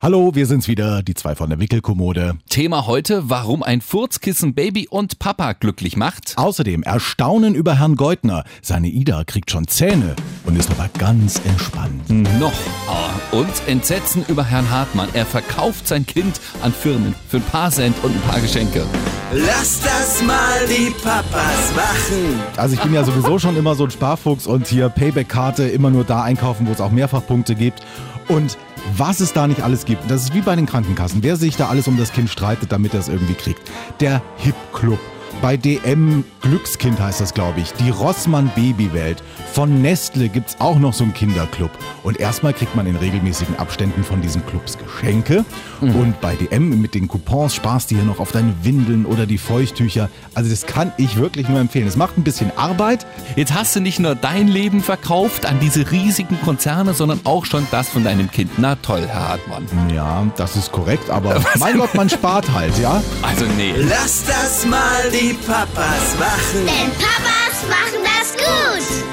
[0.00, 2.34] Hallo, wir sind's wieder, die zwei von der Wickelkommode.
[2.48, 6.34] Thema heute, warum ein Furzkissen Baby und Papa glücklich macht.
[6.36, 8.44] Außerdem Erstaunen über Herrn Geutner.
[8.62, 10.14] Seine Ida kriegt schon Zähne
[10.46, 12.08] und ist aber ganz entspannt.
[12.38, 12.52] Noch.
[12.88, 15.08] Ah, Und Entsetzen über Herrn Hartmann.
[15.14, 18.86] Er verkauft sein Kind an Firmen für ein paar Cent und ein paar Geschenke.
[19.32, 22.38] Lass das mal die Papas machen.
[22.56, 26.04] Also ich bin ja sowieso schon immer so ein Sparfuchs und hier Payback-Karte immer nur
[26.04, 27.82] da einkaufen, wo es auch Mehrfachpunkte gibt.
[28.28, 28.58] Und
[28.96, 31.22] was es da nicht alles gibt, das ist wie bei den Krankenkassen.
[31.22, 33.60] Wer sich da alles um das Kind streitet, damit er es irgendwie kriegt.
[34.00, 35.00] Der Hip Club.
[35.40, 37.72] Bei DM Glückskind heißt das, glaube ich.
[37.74, 39.22] Die Rossmann Babywelt.
[39.52, 41.70] Von Nestle gibt's auch noch so einen Kinderclub.
[42.02, 45.44] Und erstmal kriegt man in regelmäßigen Abständen von diesen Clubs Geschenke.
[45.80, 49.38] Und bei DM mit den Coupons sparst du hier noch auf deine Windeln oder die
[49.38, 50.08] Feuchttücher.
[50.34, 51.86] Also das kann ich wirklich nur empfehlen.
[51.86, 53.06] Es macht ein bisschen Arbeit.
[53.36, 57.66] Jetzt hast du nicht nur dein Leben verkauft an diese riesigen Konzerne, sondern auch schon
[57.70, 58.50] das von deinem Kind.
[58.58, 59.66] Na toll, Herr Hartmann.
[59.94, 63.02] Ja, das ist korrekt, aber mein Gott, man spart halt, ja?
[63.22, 63.74] Also nee.
[63.76, 66.66] Lass das mal die Papas machen.
[66.66, 69.04] Denn Papas machen das gut.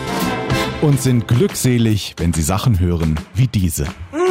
[0.81, 3.85] Und sind glückselig, wenn sie Sachen hören wie diese.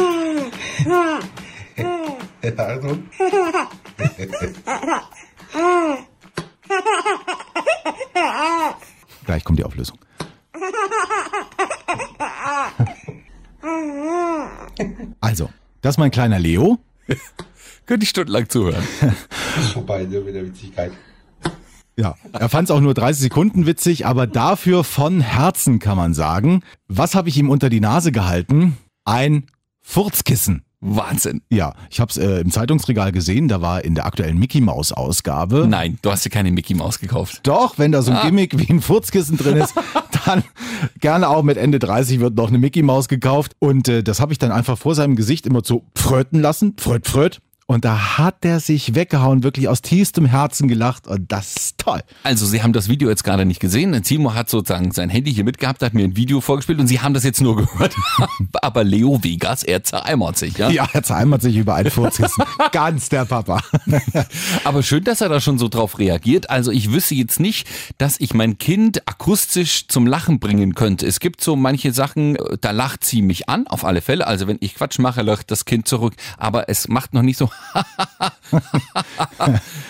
[9.25, 9.97] Gleich kommt die Auflösung.
[15.21, 15.49] Also,
[15.81, 16.77] das ist mein kleiner Leo.
[17.87, 18.83] Könnte ich stundenlang zuhören.
[19.73, 20.91] Vorbei, nur mit der Witzigkeit.
[21.97, 26.13] Ja, er fand es auch nur 30 Sekunden witzig, aber dafür von Herzen kann man
[26.13, 26.61] sagen.
[26.87, 28.77] Was habe ich ihm unter die Nase gehalten?
[29.05, 29.45] Ein
[29.81, 30.63] Furzkissen.
[30.81, 31.41] Wahnsinn.
[31.49, 34.91] Ja, ich habe es äh, im Zeitungsregal gesehen, da war in der aktuellen Mickey Maus
[34.91, 35.65] Ausgabe.
[35.67, 37.39] Nein, du hast dir keine Mickey Maus gekauft.
[37.43, 39.73] Doch, wenn da so ein Gimmick wie ein Furzkissen drin ist,
[40.25, 40.43] dann
[40.99, 43.53] gerne auch mit Ende 30 wird noch eine Mickey Maus gekauft.
[43.59, 46.75] Und äh, das habe ich dann einfach vor seinem Gesicht immer so fröten lassen.
[46.77, 47.41] Fröt, fröt.
[47.67, 51.07] Und da hat er sich weggehauen, wirklich aus tiefstem Herzen gelacht.
[51.07, 52.01] Und das ist toll.
[52.21, 53.99] Also, Sie haben das Video jetzt gerade nicht gesehen.
[54.03, 57.15] Timo hat sozusagen sein Handy hier mitgehabt, hat mir ein Video vorgespielt und Sie haben
[57.15, 57.95] das jetzt nur gehört.
[58.61, 60.69] Aber Leo Vegas, er zereimert sich, ja?
[60.69, 62.43] Ja, er zeimert sich über ein Furzkissen.
[62.71, 63.61] Ganz der Papa.
[64.63, 66.51] Aber schön, dass er da schon so drauf reagiert.
[66.51, 67.67] Also ich wüsste jetzt nicht,
[67.97, 71.07] dass ich mein Kind akustisch zum Lachen bringen könnte.
[71.07, 74.27] Es gibt so manche Sachen, äh, da lacht sie mich an, auf alle Fälle.
[74.27, 76.13] Also wenn ich Quatsch mache, lacht das Kind zurück.
[76.37, 77.49] Aber es macht noch nicht so.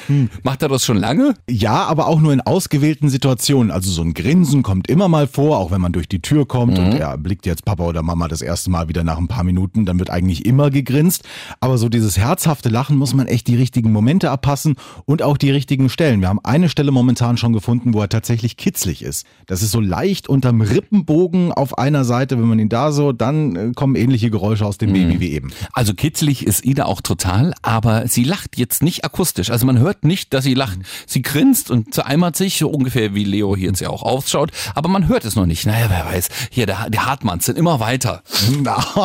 [0.07, 1.35] Hm, macht er das schon lange?
[1.49, 3.71] Ja, aber auch nur in ausgewählten Situationen.
[3.71, 6.77] Also so ein Grinsen kommt immer mal vor, auch wenn man durch die Tür kommt
[6.77, 9.85] und er blickt jetzt Papa oder Mama das erste Mal wieder nach ein paar Minuten,
[9.85, 11.23] dann wird eigentlich immer gegrinst.
[11.59, 15.51] Aber so dieses herzhafte Lachen muss man echt die richtigen Momente abpassen und auch die
[15.51, 16.21] richtigen Stellen.
[16.21, 19.25] Wir haben eine Stelle momentan schon gefunden, wo er tatsächlich kitzlig ist.
[19.45, 22.37] Das ist so leicht unterm Rippenbogen auf einer Seite.
[22.39, 25.51] Wenn man ihn da so, dann äh, kommen ähnliche Geräusche aus dem Baby wie eben.
[25.73, 29.49] Also kitzlig ist Ida auch total, aber sie lacht jetzt nicht akustisch.
[29.49, 30.79] Also man hört nicht, dass sie lacht.
[31.05, 34.89] Sie grinst und zereimert sich, so ungefähr wie Leo hier jetzt ja auch ausschaut, aber
[34.89, 35.65] man hört es noch nicht.
[35.65, 36.29] Naja, wer weiß.
[36.51, 38.23] Hier, der, der Hartmanns sind immer weiter.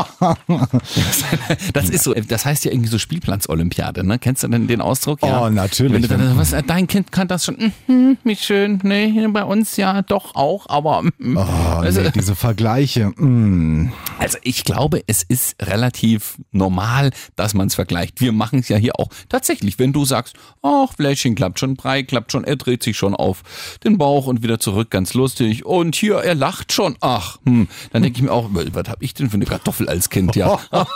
[1.72, 4.18] Das ist so, das heißt ja irgendwie so Spielplatz-Olympiade, ne?
[4.18, 5.20] Kennst du denn den Ausdruck?
[5.22, 6.06] Oh, natürlich.
[6.08, 10.34] Dann, was, dein Kind kann das schon, mhm, wie schön, nee, bei uns ja doch
[10.34, 11.36] auch, aber mhm.
[11.36, 13.06] Oh, Also- nee, diese Vergleiche.
[13.16, 13.92] Mm.
[14.18, 18.20] Also ich glaube, es ist relativ normal, dass man es vergleicht.
[18.20, 19.78] Wir machen es ja hier auch tatsächlich.
[19.78, 23.42] Wenn du sagst, ach, Fläschchen klappt schon, Brei klappt schon, er dreht sich schon auf
[23.84, 25.66] den Bauch und wieder zurück, ganz lustig.
[25.66, 26.96] Und hier, er lacht schon.
[27.00, 27.68] Ach, hm.
[27.92, 30.34] dann denke ich mir auch, was habe ich denn für eine Kartoffel als Kind?
[30.36, 30.58] Ja.
[30.70, 30.88] aber,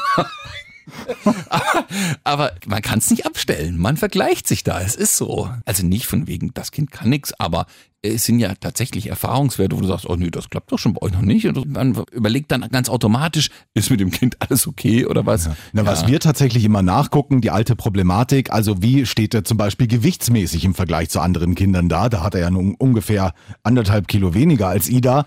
[2.25, 3.79] aber man kann es nicht abstellen.
[3.79, 4.81] Man vergleicht sich da.
[4.81, 5.51] Es ist so.
[5.67, 7.67] Also nicht von wegen, das Kind kann nichts, aber
[8.05, 11.03] es sind ja tatsächlich Erfahrungswerte, wo du sagst, oh nee, das klappt doch schon bei
[11.03, 11.47] euch noch nicht.
[11.47, 15.49] Und man überlegt dann ganz automatisch, ist mit dem Kind alles okay oder was?
[15.73, 19.87] Na, was wir tatsächlich immer nachgucken, die alte Problematik, also wie steht er zum Beispiel
[19.87, 22.09] gewichtsmäßig im Vergleich zu anderen Kindern da?
[22.09, 23.33] Da hat er ja nun ungefähr
[23.63, 25.25] anderthalb Kilo weniger als Ida.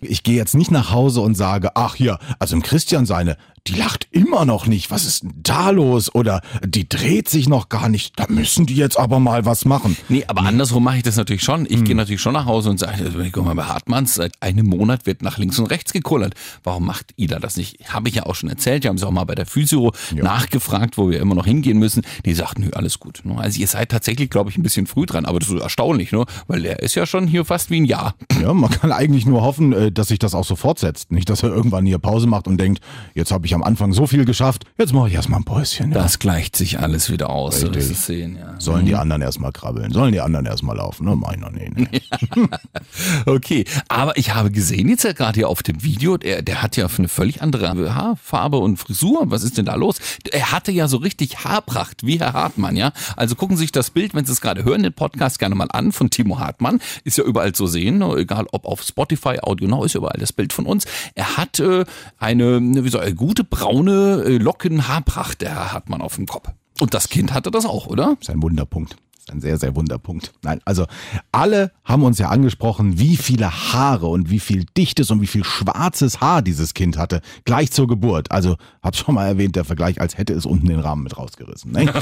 [0.00, 3.36] Ich gehe jetzt nicht nach Hause und sage, ach hier, also im Christian seine,
[3.66, 4.90] die lacht immer noch nicht.
[4.90, 6.14] Was ist denn da los?
[6.14, 8.18] Oder die dreht sich noch gar nicht.
[8.18, 9.96] Da müssen die jetzt aber mal was machen.
[10.08, 11.66] Nee, aber andersrum mache ich das natürlich schon.
[11.66, 14.66] Ich gehe natürlich schon nach Hause und sage, also, guck mal, bei Hartmanns, seit einem
[14.66, 16.34] Monat wird nach links und rechts gekullert.
[16.64, 17.92] Warum macht Ida das nicht?
[17.92, 18.84] Habe ich ja auch schon erzählt.
[18.84, 22.02] Wir haben es auch mal bei der Physio nachgefragt, wo wir immer noch hingehen müssen.
[22.24, 23.20] Die sagt, nö, alles gut.
[23.24, 23.36] ne?
[23.38, 25.24] Also ihr seid tatsächlich, glaube ich, ein bisschen früh dran.
[25.24, 26.24] Aber das ist erstaunlich, ne?
[26.46, 28.14] weil er ist ja schon hier fast wie ein Jahr.
[28.40, 31.12] Ja, man kann eigentlich nur hoffen, äh, dass sich das auch so fortsetzt.
[31.12, 32.82] Nicht, dass er irgendwann hier Pause macht und denkt,
[33.14, 35.92] jetzt habe ich am Anfang so viel geschafft, jetzt mache ich erstmal ein Päuschen.
[35.92, 36.02] Ja.
[36.02, 37.60] Das gleicht sich alles wieder aus.
[37.60, 38.54] So sehen, ja.
[38.58, 41.16] Sollen die anderen erstmal krabbeln, sollen die anderen erstmal laufen, ne?
[41.16, 42.00] Meiner, nee, nee.
[43.26, 46.76] Okay, aber ich habe gesehen jetzt ja gerade hier auf dem Video, der, der hat
[46.76, 49.24] ja eine völlig andere Haarfarbe und Frisur.
[49.26, 49.98] Was ist denn da los?
[50.30, 52.92] Er hatte ja so richtig Haarpracht, wie Herr Hartmann, ja?
[53.16, 55.68] Also gucken Sie sich das Bild, wenn Sie es gerade hören, den Podcast gerne mal
[55.70, 56.80] an von Timo Hartmann.
[57.04, 58.14] Ist ja überall zu sehen, ne?
[58.16, 60.84] egal ob auf Spotify, Audio Now, ist überall das Bild von uns.
[61.14, 61.84] Er hat äh,
[62.18, 66.48] eine, wie soll, eine gute braune äh, Locken-Haarpracht, der Herr Hartmann auf dem Kopf.
[66.80, 68.16] Und das Kind hatte das auch, oder?
[68.20, 68.96] ist ein Wunderpunkt.
[69.30, 70.32] Ein sehr, sehr Wunderpunkt.
[70.42, 70.86] Nein, also
[71.32, 75.44] alle haben uns ja angesprochen, wie viele Haare und wie viel dichtes und wie viel
[75.44, 78.30] schwarzes Haar dieses Kind hatte, gleich zur Geburt.
[78.30, 81.72] Also, hab's schon mal erwähnt, der Vergleich, als hätte es unten den Rahmen mit rausgerissen.
[81.72, 81.92] Ne?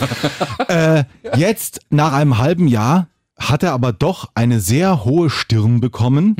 [0.68, 1.04] äh,
[1.36, 6.36] jetzt, nach einem halben Jahr, hat er aber doch eine sehr hohe Stirn bekommen.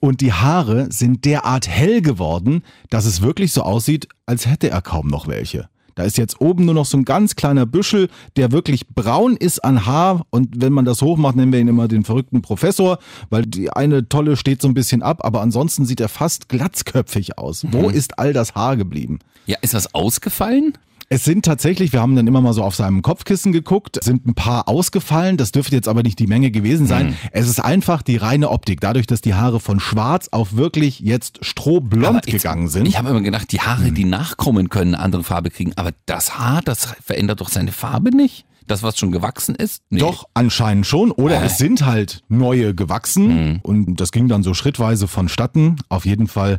[0.00, 4.82] Und die Haare sind derart hell geworden, dass es wirklich so aussieht, als hätte er
[4.82, 5.68] kaum noch welche.
[5.94, 9.64] Da ist jetzt oben nur noch so ein ganz kleiner Büschel, der wirklich braun ist
[9.64, 10.24] an Haar.
[10.30, 12.98] Und wenn man das hochmacht, nennen wir ihn immer den verrückten Professor,
[13.30, 15.24] weil die eine Tolle steht so ein bisschen ab.
[15.24, 17.66] Aber ansonsten sieht er fast glatzköpfig aus.
[17.70, 19.18] Wo ist all das Haar geblieben?
[19.46, 20.74] Ja, ist das ausgefallen?
[21.14, 24.34] Es sind tatsächlich, wir haben dann immer mal so auf seinem Kopfkissen geguckt, sind ein
[24.34, 25.36] paar ausgefallen.
[25.36, 27.14] Das dürfte jetzt aber nicht die Menge gewesen sein.
[27.32, 28.80] Es ist einfach die reine Optik.
[28.80, 32.86] Dadurch, dass die Haare von schwarz auf wirklich jetzt strohblond jetzt- gegangen sind.
[32.88, 35.72] Ich habe immer gedacht, die Haare, die nachkommen, können eine andere Farbe kriegen.
[35.76, 38.46] Aber das Haar, das verändert doch seine Farbe nicht?
[38.66, 39.82] Das, was schon gewachsen ist?
[39.90, 39.98] Nee.
[40.00, 41.10] Doch, anscheinend schon.
[41.10, 41.46] Oder Äh.
[41.46, 43.60] es sind halt neue gewachsen.
[43.62, 45.76] Und das ging dann so schrittweise vonstatten.
[45.88, 46.58] Auf jeden Fall,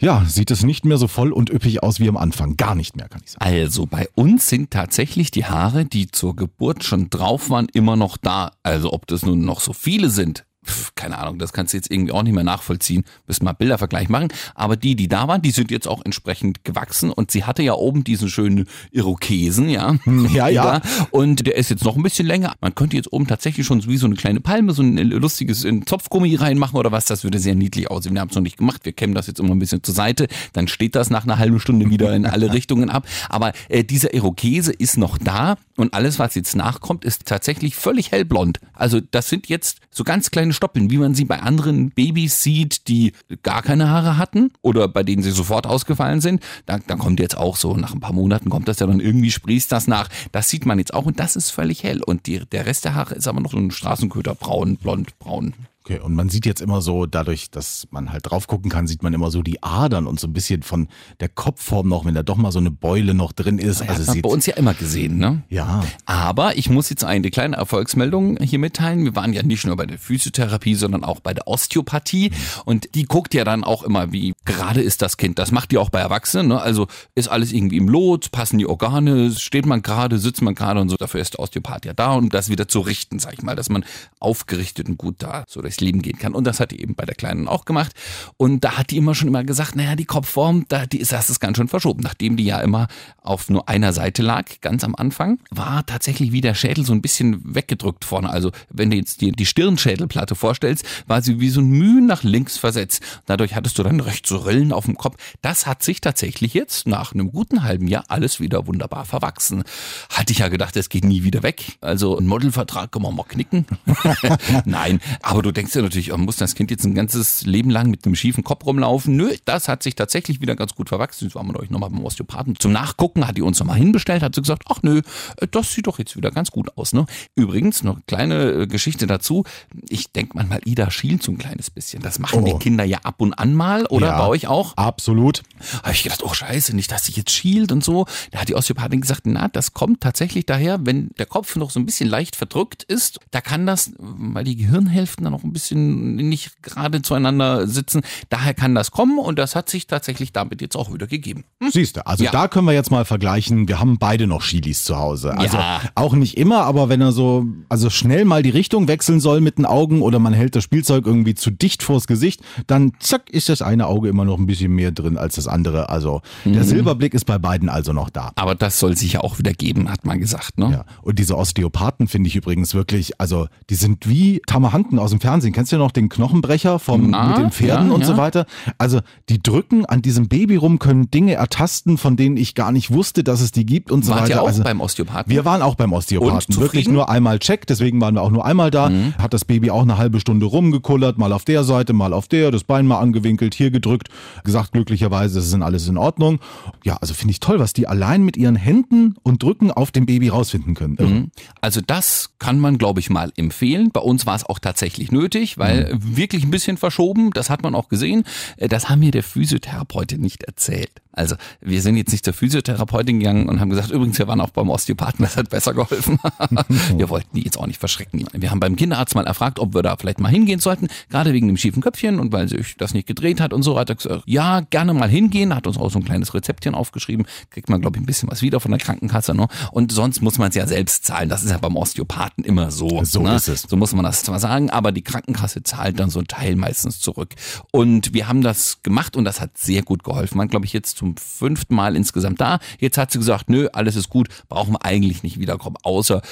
[0.00, 2.56] ja, sieht es nicht mehr so voll und üppig aus wie am Anfang.
[2.56, 3.44] Gar nicht mehr, kann ich sagen.
[3.44, 8.16] Also bei uns sind tatsächlich die Haare, die zur Geburt schon drauf waren, immer noch
[8.16, 8.52] da.
[8.62, 11.90] Also ob das nun noch so viele sind, pf, keine Ahnung, das kannst du jetzt
[11.90, 13.04] irgendwie auch nicht mehr nachvollziehen.
[13.26, 14.28] Müssen mal Bildervergleich machen.
[14.54, 17.10] Aber die, die da waren, die sind jetzt auch entsprechend gewachsen.
[17.10, 19.96] Und sie hatte ja oben diesen schönen Irokesen, ja.
[20.06, 20.76] Ja, ja.
[20.76, 20.82] Ida.
[21.10, 22.54] Und der ist jetzt noch ein bisschen länger.
[22.60, 25.86] Man könnte jetzt oben tatsächlich schon wie so eine kleine Palme, so ein lustiges in
[25.86, 27.06] Zopfgummi reinmachen oder was.
[27.06, 28.14] Das würde sehr niedlich aussehen.
[28.14, 28.84] Wir haben es noch nicht gemacht.
[28.84, 30.28] Wir kämmen das jetzt immer ein bisschen zur Seite.
[30.52, 33.06] Dann steht das nach einer halben Stunde wieder in alle Richtungen ab.
[33.28, 35.56] Aber äh, dieser Irokese ist noch da.
[35.76, 38.60] Und alles, was jetzt nachkommt, ist tatsächlich völlig hellblond.
[38.74, 42.88] Also das sind jetzt so ganz kleine Stoppeln, wie man sie bei anderen Babys sieht,
[42.88, 43.12] die
[43.42, 46.42] gar keine Haare hatten oder bei denen sie sofort ausgefallen sind.
[46.66, 49.30] Da, dann kommt jetzt auch so, nach ein paar Monaten kommt das ja dann irgendwie,
[49.30, 50.08] sprießt das nach.
[50.32, 52.02] Das sieht man jetzt auch und das ist völlig hell.
[52.02, 55.54] Und die, der Rest der Haare ist aber noch so ein Straßenköter, braun, blond, braun.
[55.90, 59.02] Okay, und man sieht jetzt immer so, dadurch, dass man halt drauf gucken kann, sieht
[59.02, 60.86] man immer so die Adern und so ein bisschen von
[61.18, 63.80] der Kopfform noch, wenn da doch mal so eine Beule noch drin ist.
[63.80, 65.42] Also Also hat man bei uns ja immer gesehen, ne?
[65.48, 69.02] ja, Aber ich muss jetzt eine kleine Erfolgsmeldung hier mitteilen.
[69.02, 72.30] Wir waren ja nicht nur bei der Physiotherapie, sondern auch bei der Osteopathie.
[72.64, 75.40] Und die guckt ja dann auch immer, wie gerade ist das Kind.
[75.40, 76.48] Das macht die auch bei Erwachsenen.
[76.48, 76.62] Ne?
[76.62, 76.86] Also
[77.16, 80.88] ist alles irgendwie im Lot, passen die Organe, steht man gerade, sitzt man gerade und
[80.88, 80.94] so.
[80.96, 83.70] Dafür ist der Osteopath ja da, um das wieder zu richten, sag ich mal, dass
[83.70, 83.84] man
[84.20, 86.34] aufgerichtet und gut da so durchs Leben gehen kann.
[86.34, 87.92] Und das hat die eben bei der Kleinen auch gemacht.
[88.36, 91.30] Und da hat die immer schon immer gesagt, naja, die Kopfform, da, die ist, das
[91.30, 92.02] ist ganz schön verschoben.
[92.02, 92.88] Nachdem die ja immer
[93.22, 97.02] auf nur einer Seite lag, ganz am Anfang, war tatsächlich wie der Schädel so ein
[97.02, 98.30] bisschen weggedrückt vorne.
[98.30, 102.22] Also wenn du jetzt dir die Stirnschädelplatte vorstellst, war sie wie so ein Mühen nach
[102.22, 103.02] links versetzt.
[103.26, 105.16] Dadurch hattest du dann recht so Rillen auf dem Kopf.
[105.42, 109.64] Das hat sich tatsächlich jetzt nach einem guten halben Jahr alles wieder wunderbar verwachsen.
[110.10, 111.78] Hatte ich ja gedacht, das geht nie wieder weg.
[111.80, 113.66] Also ein Modelvertrag kann man mal knicken.
[114.64, 117.90] Nein, aber du denkst ja natürlich, oh, muss das Kind jetzt ein ganzes Leben lang
[117.90, 119.14] mit einem schiefen Kopf rumlaufen?
[119.14, 121.26] Nö, das hat sich tatsächlich wieder ganz gut verwachsen.
[121.26, 122.56] Jetzt waren wir euch nochmal beim Osteopathen.
[122.58, 125.02] Zum Nachgucken hat die uns nochmal hinbestellt, hat sie gesagt, ach nö,
[125.36, 126.94] äh, das sieht doch jetzt wieder ganz gut aus.
[126.94, 127.04] Ne?
[127.34, 129.44] Übrigens, noch eine kleine äh, Geschichte dazu.
[129.88, 132.02] Ich denke manchmal, Ida schielt so ein kleines bisschen.
[132.02, 132.58] Das machen die Oh.
[132.58, 134.18] Kinder ja ab und an mal, oder Ja.
[134.18, 134.76] bei euch auch?
[134.78, 135.42] absolut.
[135.82, 138.06] habe ich gedacht, oh scheiße, nicht, dass sich jetzt schielt und so.
[138.30, 141.78] Da hat die Osteopathin gesagt, na, das kommt tatsächlich daher, wenn der Kopf noch so
[141.78, 146.16] ein bisschen leicht verdrückt ist, da kann das, weil die Gehirnhälften dann noch ein bisschen
[146.16, 150.76] nicht gerade zueinander sitzen, daher kann das kommen und das hat sich tatsächlich damit jetzt
[150.76, 151.44] auch wieder gegeben.
[151.70, 152.30] Siehst du, also Ja.
[152.30, 153.68] da können wir jetzt mal vergleichen.
[153.68, 155.36] Wir haben beide noch Chilis zu Hause.
[155.36, 155.80] Also Ja.
[155.94, 159.58] auch nicht immer, aber wenn er so, also schnell mal die Richtung wechseln soll mit
[159.58, 163.48] den Augen oder man hält das Spielzeug irgendwie zu dicht vors Gesicht, dann zack ist
[163.48, 165.88] das eine Auge immer noch ein bisschen mehr drin als das andere.
[165.88, 166.52] Also Mhm.
[166.54, 168.32] der Silberblick ist bei beiden also noch da.
[168.36, 170.70] Aber das soll sich ja auch wieder geben, hat man gesagt, ne?
[170.70, 170.84] Ja.
[171.02, 175.39] Und diese Osteopathen finde ich übrigens wirklich, also die sind wie Tamahanten aus dem Fernsehen.
[175.40, 178.06] Kennst du noch den Knochenbrecher vom, Na, mit den Pferden ja, und ja.
[178.06, 178.46] so weiter?
[178.78, 182.90] Also die drücken an diesem Baby rum, können Dinge ertasten, von denen ich gar nicht
[182.90, 184.34] wusste, dass es die gibt und so Wart weiter.
[184.34, 185.30] ihr auch also, beim Osteopathen?
[185.30, 186.56] wir waren auch beim Osteopathen.
[186.56, 188.90] Wirklich nur einmal Check, deswegen waren wir auch nur einmal da.
[188.90, 189.14] Mhm.
[189.18, 192.50] Hat das Baby auch eine halbe Stunde rumgekullert, mal auf der Seite, mal auf der,
[192.50, 194.08] das Bein mal angewinkelt, hier gedrückt,
[194.44, 196.38] gesagt glücklicherweise, das ist alles in Ordnung.
[196.84, 200.06] Ja, also finde ich toll, was die allein mit ihren Händen und Drücken auf dem
[200.06, 200.96] Baby rausfinden können.
[200.98, 201.30] Irre.
[201.60, 203.90] Also das kann man, glaube ich, mal empfehlen.
[203.92, 205.29] Bei uns war es auch tatsächlich nötig.
[205.30, 208.24] Nötig, weil wirklich ein bisschen verschoben, das hat man auch gesehen.
[208.56, 210.90] Äh, Das haben mir der Physiotherapeutin nicht erzählt.
[211.12, 214.50] Also wir sind jetzt nicht zur Physiotherapeutin gegangen und haben gesagt, übrigens, wir waren auch
[214.50, 216.18] beim Osteopathen, das hat besser geholfen.
[216.96, 218.24] wir wollten die jetzt auch nicht verschrecken.
[218.32, 221.48] Wir haben beim Kinderarzt mal erfragt, ob wir da vielleicht mal hingehen sollten, gerade wegen
[221.48, 224.22] dem schiefen Köpfchen und weil sich das nicht gedreht hat und so, hat er gesagt,
[224.26, 227.96] ja, gerne mal hingehen, hat uns auch so ein kleines Rezeptchen aufgeschrieben, kriegt man, glaube
[227.96, 229.34] ich, ein bisschen was wieder von der Krankenkasse.
[229.34, 229.48] Ne?
[229.72, 231.28] Und sonst muss man es ja selbst zahlen.
[231.28, 233.02] Das ist ja beim Osteopathen immer so.
[233.04, 233.34] So ne?
[233.34, 233.62] ist es.
[233.62, 235.19] So muss man das zwar sagen, aber die Krankenkasse
[235.64, 237.34] zahlt dann so einen Teil meistens zurück.
[237.72, 240.38] Und wir haben das gemacht und das hat sehr gut geholfen.
[240.38, 242.58] Man glaube ich jetzt zum fünften Mal insgesamt da.
[242.78, 246.22] Jetzt hat sie gesagt, nö, alles ist gut, brauchen wir eigentlich nicht wiederkommen, außer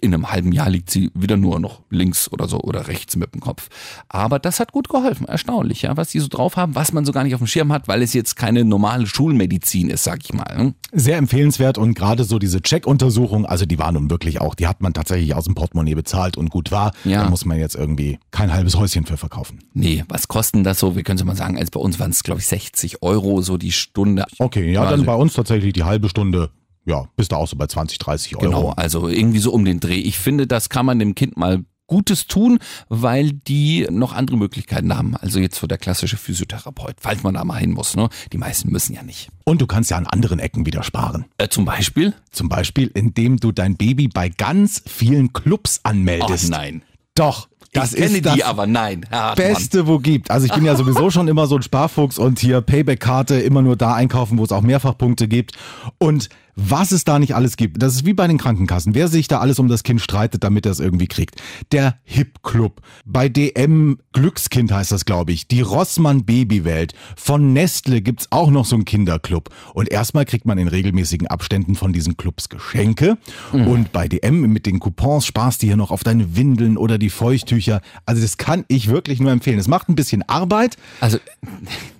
[0.00, 3.34] in einem halben Jahr liegt sie wieder nur noch links oder so oder rechts mit
[3.34, 3.68] dem Kopf.
[4.08, 7.12] Aber das hat gut geholfen, erstaunlich, ja, was die so drauf haben, was man so
[7.12, 10.32] gar nicht auf dem Schirm hat, weil es jetzt keine normale Schulmedizin ist, sag ich
[10.32, 10.56] mal.
[10.56, 10.74] ne?
[10.92, 14.80] Sehr empfehlenswert und gerade so diese Check-Untersuchung, also die war nun wirklich auch, die hat
[14.80, 16.92] man tatsächlich aus dem Portemonnaie bezahlt und gut war.
[17.04, 17.24] Ja.
[17.24, 19.58] Da muss man jetzt irgendwie kein halbes Häuschen für verkaufen.
[19.74, 20.94] Nee, was kosten das so?
[20.94, 23.56] Wir können es mal sagen, als bei uns waren es, glaube ich, 60 Euro so
[23.56, 24.24] die Stunde.
[24.38, 26.50] Okay, ja, Also- dann bei uns tatsächlich die halbe Stunde,
[26.86, 28.44] ja, bist du auch so bei 20, 30 Euro.
[28.46, 29.98] Genau, also irgendwie so um den Dreh.
[29.98, 32.58] Ich finde, das kann man dem Kind mal Gutes tun,
[32.90, 35.16] weil die noch andere Möglichkeiten haben.
[35.16, 37.96] Also jetzt so der klassische Physiotherapeut, falls man da mal hin muss.
[37.96, 38.08] Ne?
[38.32, 39.30] Die meisten müssen ja nicht.
[39.44, 41.24] Und du kannst ja an anderen Ecken wieder sparen.
[41.38, 42.14] Äh, zum Beispiel?
[42.30, 46.50] Zum Beispiel, indem du dein Baby bei ganz vielen Clubs anmeldest.
[46.50, 46.82] nein.
[47.14, 49.06] Doch, das ich kenne ist das die aber nein.
[49.10, 49.48] Hartmann.
[49.48, 50.30] Beste, wo gibt.
[50.30, 53.76] Also ich bin ja sowieso schon immer so ein Sparfuchs und hier Payback-Karte immer nur
[53.76, 55.52] da einkaufen, wo es auch Mehrfachpunkte gibt.
[55.98, 56.28] Und
[56.60, 58.96] was es da nicht alles gibt, das ist wie bei den Krankenkassen.
[58.96, 61.40] Wer sich da alles um das Kind streitet, damit er es irgendwie kriegt.
[61.70, 65.46] Der Hip Club, bei DM Glückskind heißt das, glaube ich.
[65.46, 66.94] Die Rossmann Babywelt.
[67.16, 69.50] Von Nestle gibt's auch noch so einen Kinderclub.
[69.72, 73.18] Und erstmal kriegt man in regelmäßigen Abständen von diesen Clubs Geschenke.
[73.52, 77.10] Und bei DM mit den Coupons sparst du hier noch auf deine Windeln oder die
[77.10, 77.82] Feuchttücher.
[78.04, 79.60] Also das kann ich wirklich nur empfehlen.
[79.60, 80.76] Es macht ein bisschen Arbeit.
[81.00, 81.18] Also,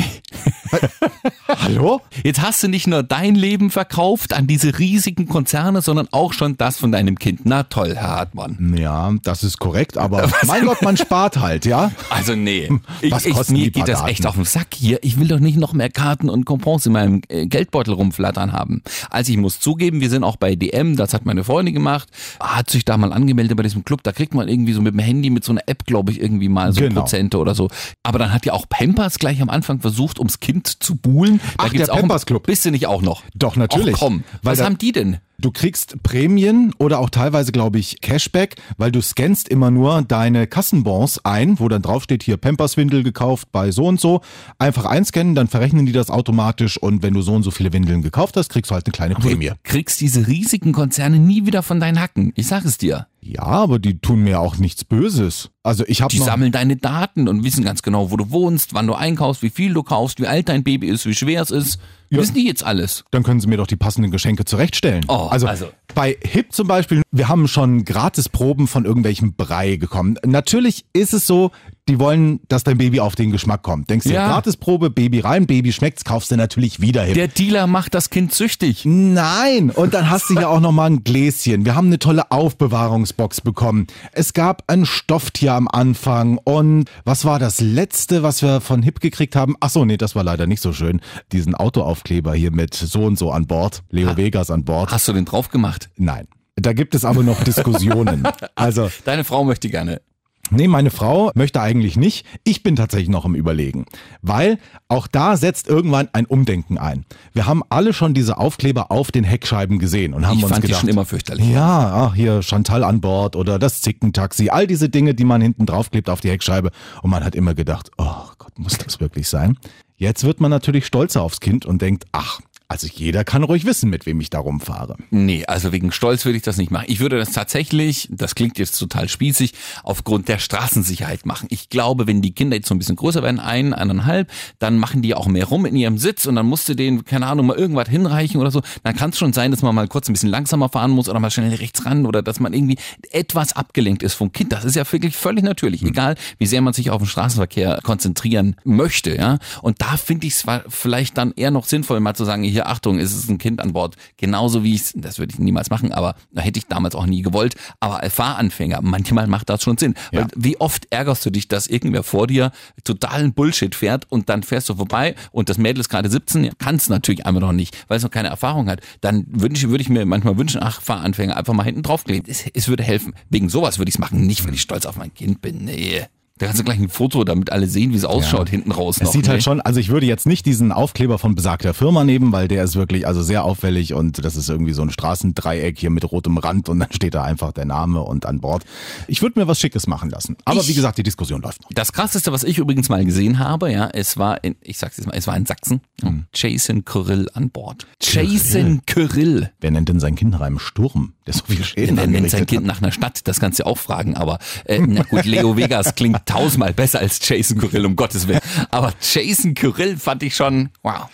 [1.48, 2.01] Hallo?
[2.24, 6.55] jetzt hast du nicht nur dein Leben verkauft an diese riesigen Konzerne, sondern auch schon
[6.55, 7.41] das von deinem Kind.
[7.43, 8.74] Na toll, Herr Hartmann.
[8.77, 11.91] Ja, das ist korrekt, aber mein Gott, man spart halt, ja?
[12.10, 12.69] Also nee,
[13.01, 15.00] ich, Was ich, kosten mir die geht das echt auf den Sack hier.
[15.01, 18.81] Ich will doch nicht noch mehr Karten und Coupons in meinem äh, Geldbeutel rumflattern haben.
[19.10, 22.08] Also ich muss zugeben, wir sind auch bei DM, das hat meine Freundin gemacht,
[22.39, 25.00] hat sich da mal angemeldet bei diesem Club, da kriegt man irgendwie so mit dem
[25.00, 27.01] Handy, mit so einer App, glaube ich, irgendwie mal so Genau.
[27.01, 27.67] Prozente oder so.
[28.03, 31.41] Aber dann hat ja auch Pampers gleich am Anfang versucht, ums Kind zu buhlen.
[31.58, 32.46] Da Ach, gibt's der auch Pampers Club.
[32.48, 33.24] Bist du nicht auch noch?
[33.36, 33.96] Doch, natürlich.
[33.96, 35.17] Ach komm, Weil was haben die denn?
[35.41, 40.48] Du kriegst Prämien oder auch teilweise, glaube ich, Cashback, weil du scannst immer nur deine
[40.48, 44.19] Kassenbons ein, wo dann draufsteht, hier Pampers-Windel gekauft bei so und so.
[44.58, 48.01] Einfach einscannen, dann verrechnen die das automatisch und wenn du so und so viele Windeln
[48.01, 49.48] gekauft hast, kriegst du halt eine kleine Prämie.
[49.48, 52.34] Du kriegst diese riesigen Konzerne nie wieder von deinen Hacken.
[52.36, 53.08] Ich sag es dir.
[53.22, 55.50] Ja, aber die tun mir auch nichts Böses.
[55.62, 58.88] Also ich habe Die sammeln deine Daten und wissen ganz genau, wo du wohnst, wann
[58.88, 61.79] du einkaufst, wie viel du kaufst, wie alt dein Baby ist, wie schwer es ist.
[62.10, 63.03] Wissen die jetzt alles?
[63.12, 65.05] Dann können sie mir doch die passenden Geschenke zurechtstellen.
[65.10, 65.69] Oh, also, also.
[65.95, 70.17] bei HIP zum Beispiel, wir haben schon Gratisproben von irgendwelchem Brei bekommen.
[70.25, 71.51] Natürlich ist es so,
[71.89, 73.89] die wollen, dass dein Baby auf den Geschmack kommt.
[73.89, 74.27] Denkst du, Ja.
[74.27, 77.15] Gratisprobe, Baby rein, Baby schmeckt's, kaufst du natürlich wieder HIP.
[77.15, 78.84] Der Dealer macht das Kind süchtig.
[78.86, 81.65] Nein, und dann hast du ja auch noch mal ein Gläschen.
[81.65, 83.88] Wir haben eine tolle Aufbewahrungsbox bekommen.
[84.12, 89.00] Es gab ein Stofftier am Anfang und was war das letzte, was wir von Hip
[89.00, 89.55] gekriegt haben?
[89.60, 91.01] Ach so, nee, das war leider nicht so schön.
[91.31, 94.91] Diesen Autoaufkleber hier mit so und so an Bord, Leo Vegas an Bord.
[94.91, 95.89] Hast du den drauf gemacht?
[95.98, 96.27] Nein.
[96.55, 98.27] Da gibt es aber noch Diskussionen.
[98.55, 100.01] Also, Deine Frau möchte gerne.
[100.50, 102.25] Nee, meine Frau möchte eigentlich nicht.
[102.44, 103.86] Ich bin tatsächlich noch im Überlegen.
[104.22, 107.06] Weil auch da setzt irgendwann ein Umdenken ein.
[107.34, 110.63] Wir haben alle schon diese Aufkleber auf den Heckscheiben gesehen und haben Ich uns fand
[110.63, 111.48] die gedacht, schon immer fürchterlich.
[111.50, 115.65] ja, ach, hier Chantal an Bord oder das Zickentaxi, all diese Dinge, die man hinten
[115.65, 116.72] draufklebt auf die Heckscheibe.
[117.01, 119.58] Und man hat immer gedacht, oh Gott, muss das wirklich sein?
[119.98, 122.39] Jetzt wird man natürlich stolzer aufs Kind und denkt, ach,
[122.71, 124.95] also jeder kann ruhig wissen, mit wem ich da rumfahre.
[125.09, 126.85] Nee, also wegen Stolz würde ich das nicht machen.
[126.88, 131.47] Ich würde das tatsächlich, das klingt jetzt total spießig, aufgrund der Straßensicherheit machen.
[131.49, 135.01] Ich glaube, wenn die Kinder jetzt so ein bisschen größer werden, ein, eineinhalb, dann machen
[135.01, 137.57] die auch mehr rum in ihrem Sitz und dann musst du denen, keine Ahnung, mal
[137.57, 138.61] irgendwas hinreichen oder so.
[138.83, 141.19] Dann kann es schon sein, dass man mal kurz ein bisschen langsamer fahren muss oder
[141.19, 142.77] mal schnell rechts ran oder dass man irgendwie
[143.09, 144.51] etwas abgelenkt ist vom Kind.
[144.51, 148.57] Das ist ja wirklich völlig natürlich, egal wie sehr man sich auf den Straßenverkehr konzentrieren
[148.63, 149.39] möchte, ja.
[149.63, 153.00] Und da finde ich es vielleicht dann eher noch sinnvoll, mal zu sagen, hier Achtung,
[153.00, 153.96] es ist ein Kind an Bord.
[154.18, 157.22] Genauso wie ich das würde ich niemals machen, aber da hätte ich damals auch nie
[157.22, 157.56] gewollt.
[157.80, 159.96] Aber als Fahranfänger, manchmal macht das schon Sinn.
[160.12, 160.22] Ja.
[160.22, 162.51] Weil wie oft ärgerst du dich, dass irgendwer vor dir
[162.84, 166.75] totalen Bullshit fährt und dann fährst du vorbei und das Mädel ist gerade 17, kann
[166.75, 168.82] es natürlich einfach noch nicht, weil es noch keine Erfahrung hat.
[169.01, 172.30] Dann würde ich, würde ich mir manchmal wünschen, ach, Fahranfänger, einfach mal hinten draufkleben.
[172.30, 173.13] Es, es würde helfen.
[173.30, 175.66] Wegen sowas würde ich es machen, nicht weil ich stolz auf mein Kind bin.
[175.66, 176.06] Nee.
[176.39, 178.51] Da kannst du gleich ein Foto, damit alle sehen, wie es ausschaut, Ja.
[178.51, 179.12] hinten raus Es noch.
[179.12, 179.29] sieht ne?
[179.34, 182.63] halt schon, also ich würde jetzt nicht diesen Aufkleber von besagter Firma nehmen, weil der
[182.63, 186.38] ist wirklich also sehr auffällig und das ist irgendwie so ein Straßendreieck hier mit rotem
[186.38, 188.63] Rand und dann steht da einfach der Name und an Bord.
[189.08, 190.38] Ich würde mir was Schickes machen lassen.
[190.46, 191.69] Aber Ich- wie gesagt, die Diskussion läuft noch.
[191.74, 195.08] Das krasseste, was ich übrigens mal gesehen habe, ja, es war in, ich sag's jetzt
[195.08, 195.81] mal, es war in Sachsen.
[196.01, 196.25] Hm.
[196.34, 197.86] Jason Kyrill an Bord.
[198.01, 199.51] Jason Kyrill.
[199.60, 202.45] Wer nennt denn sein Kind nach einem Sturm, der so viel Schäden Der nennt sein
[202.45, 202.67] Kind hat?
[202.67, 206.25] nach einer Stadt, das kannst du auch fragen, aber äh, na gut, Leo Vegas klingt
[206.25, 208.39] tausendmal besser als Jason Kyrill, um Gottes Willen.
[208.71, 211.07] Aber Jason Kyrill fand ich schon, wow.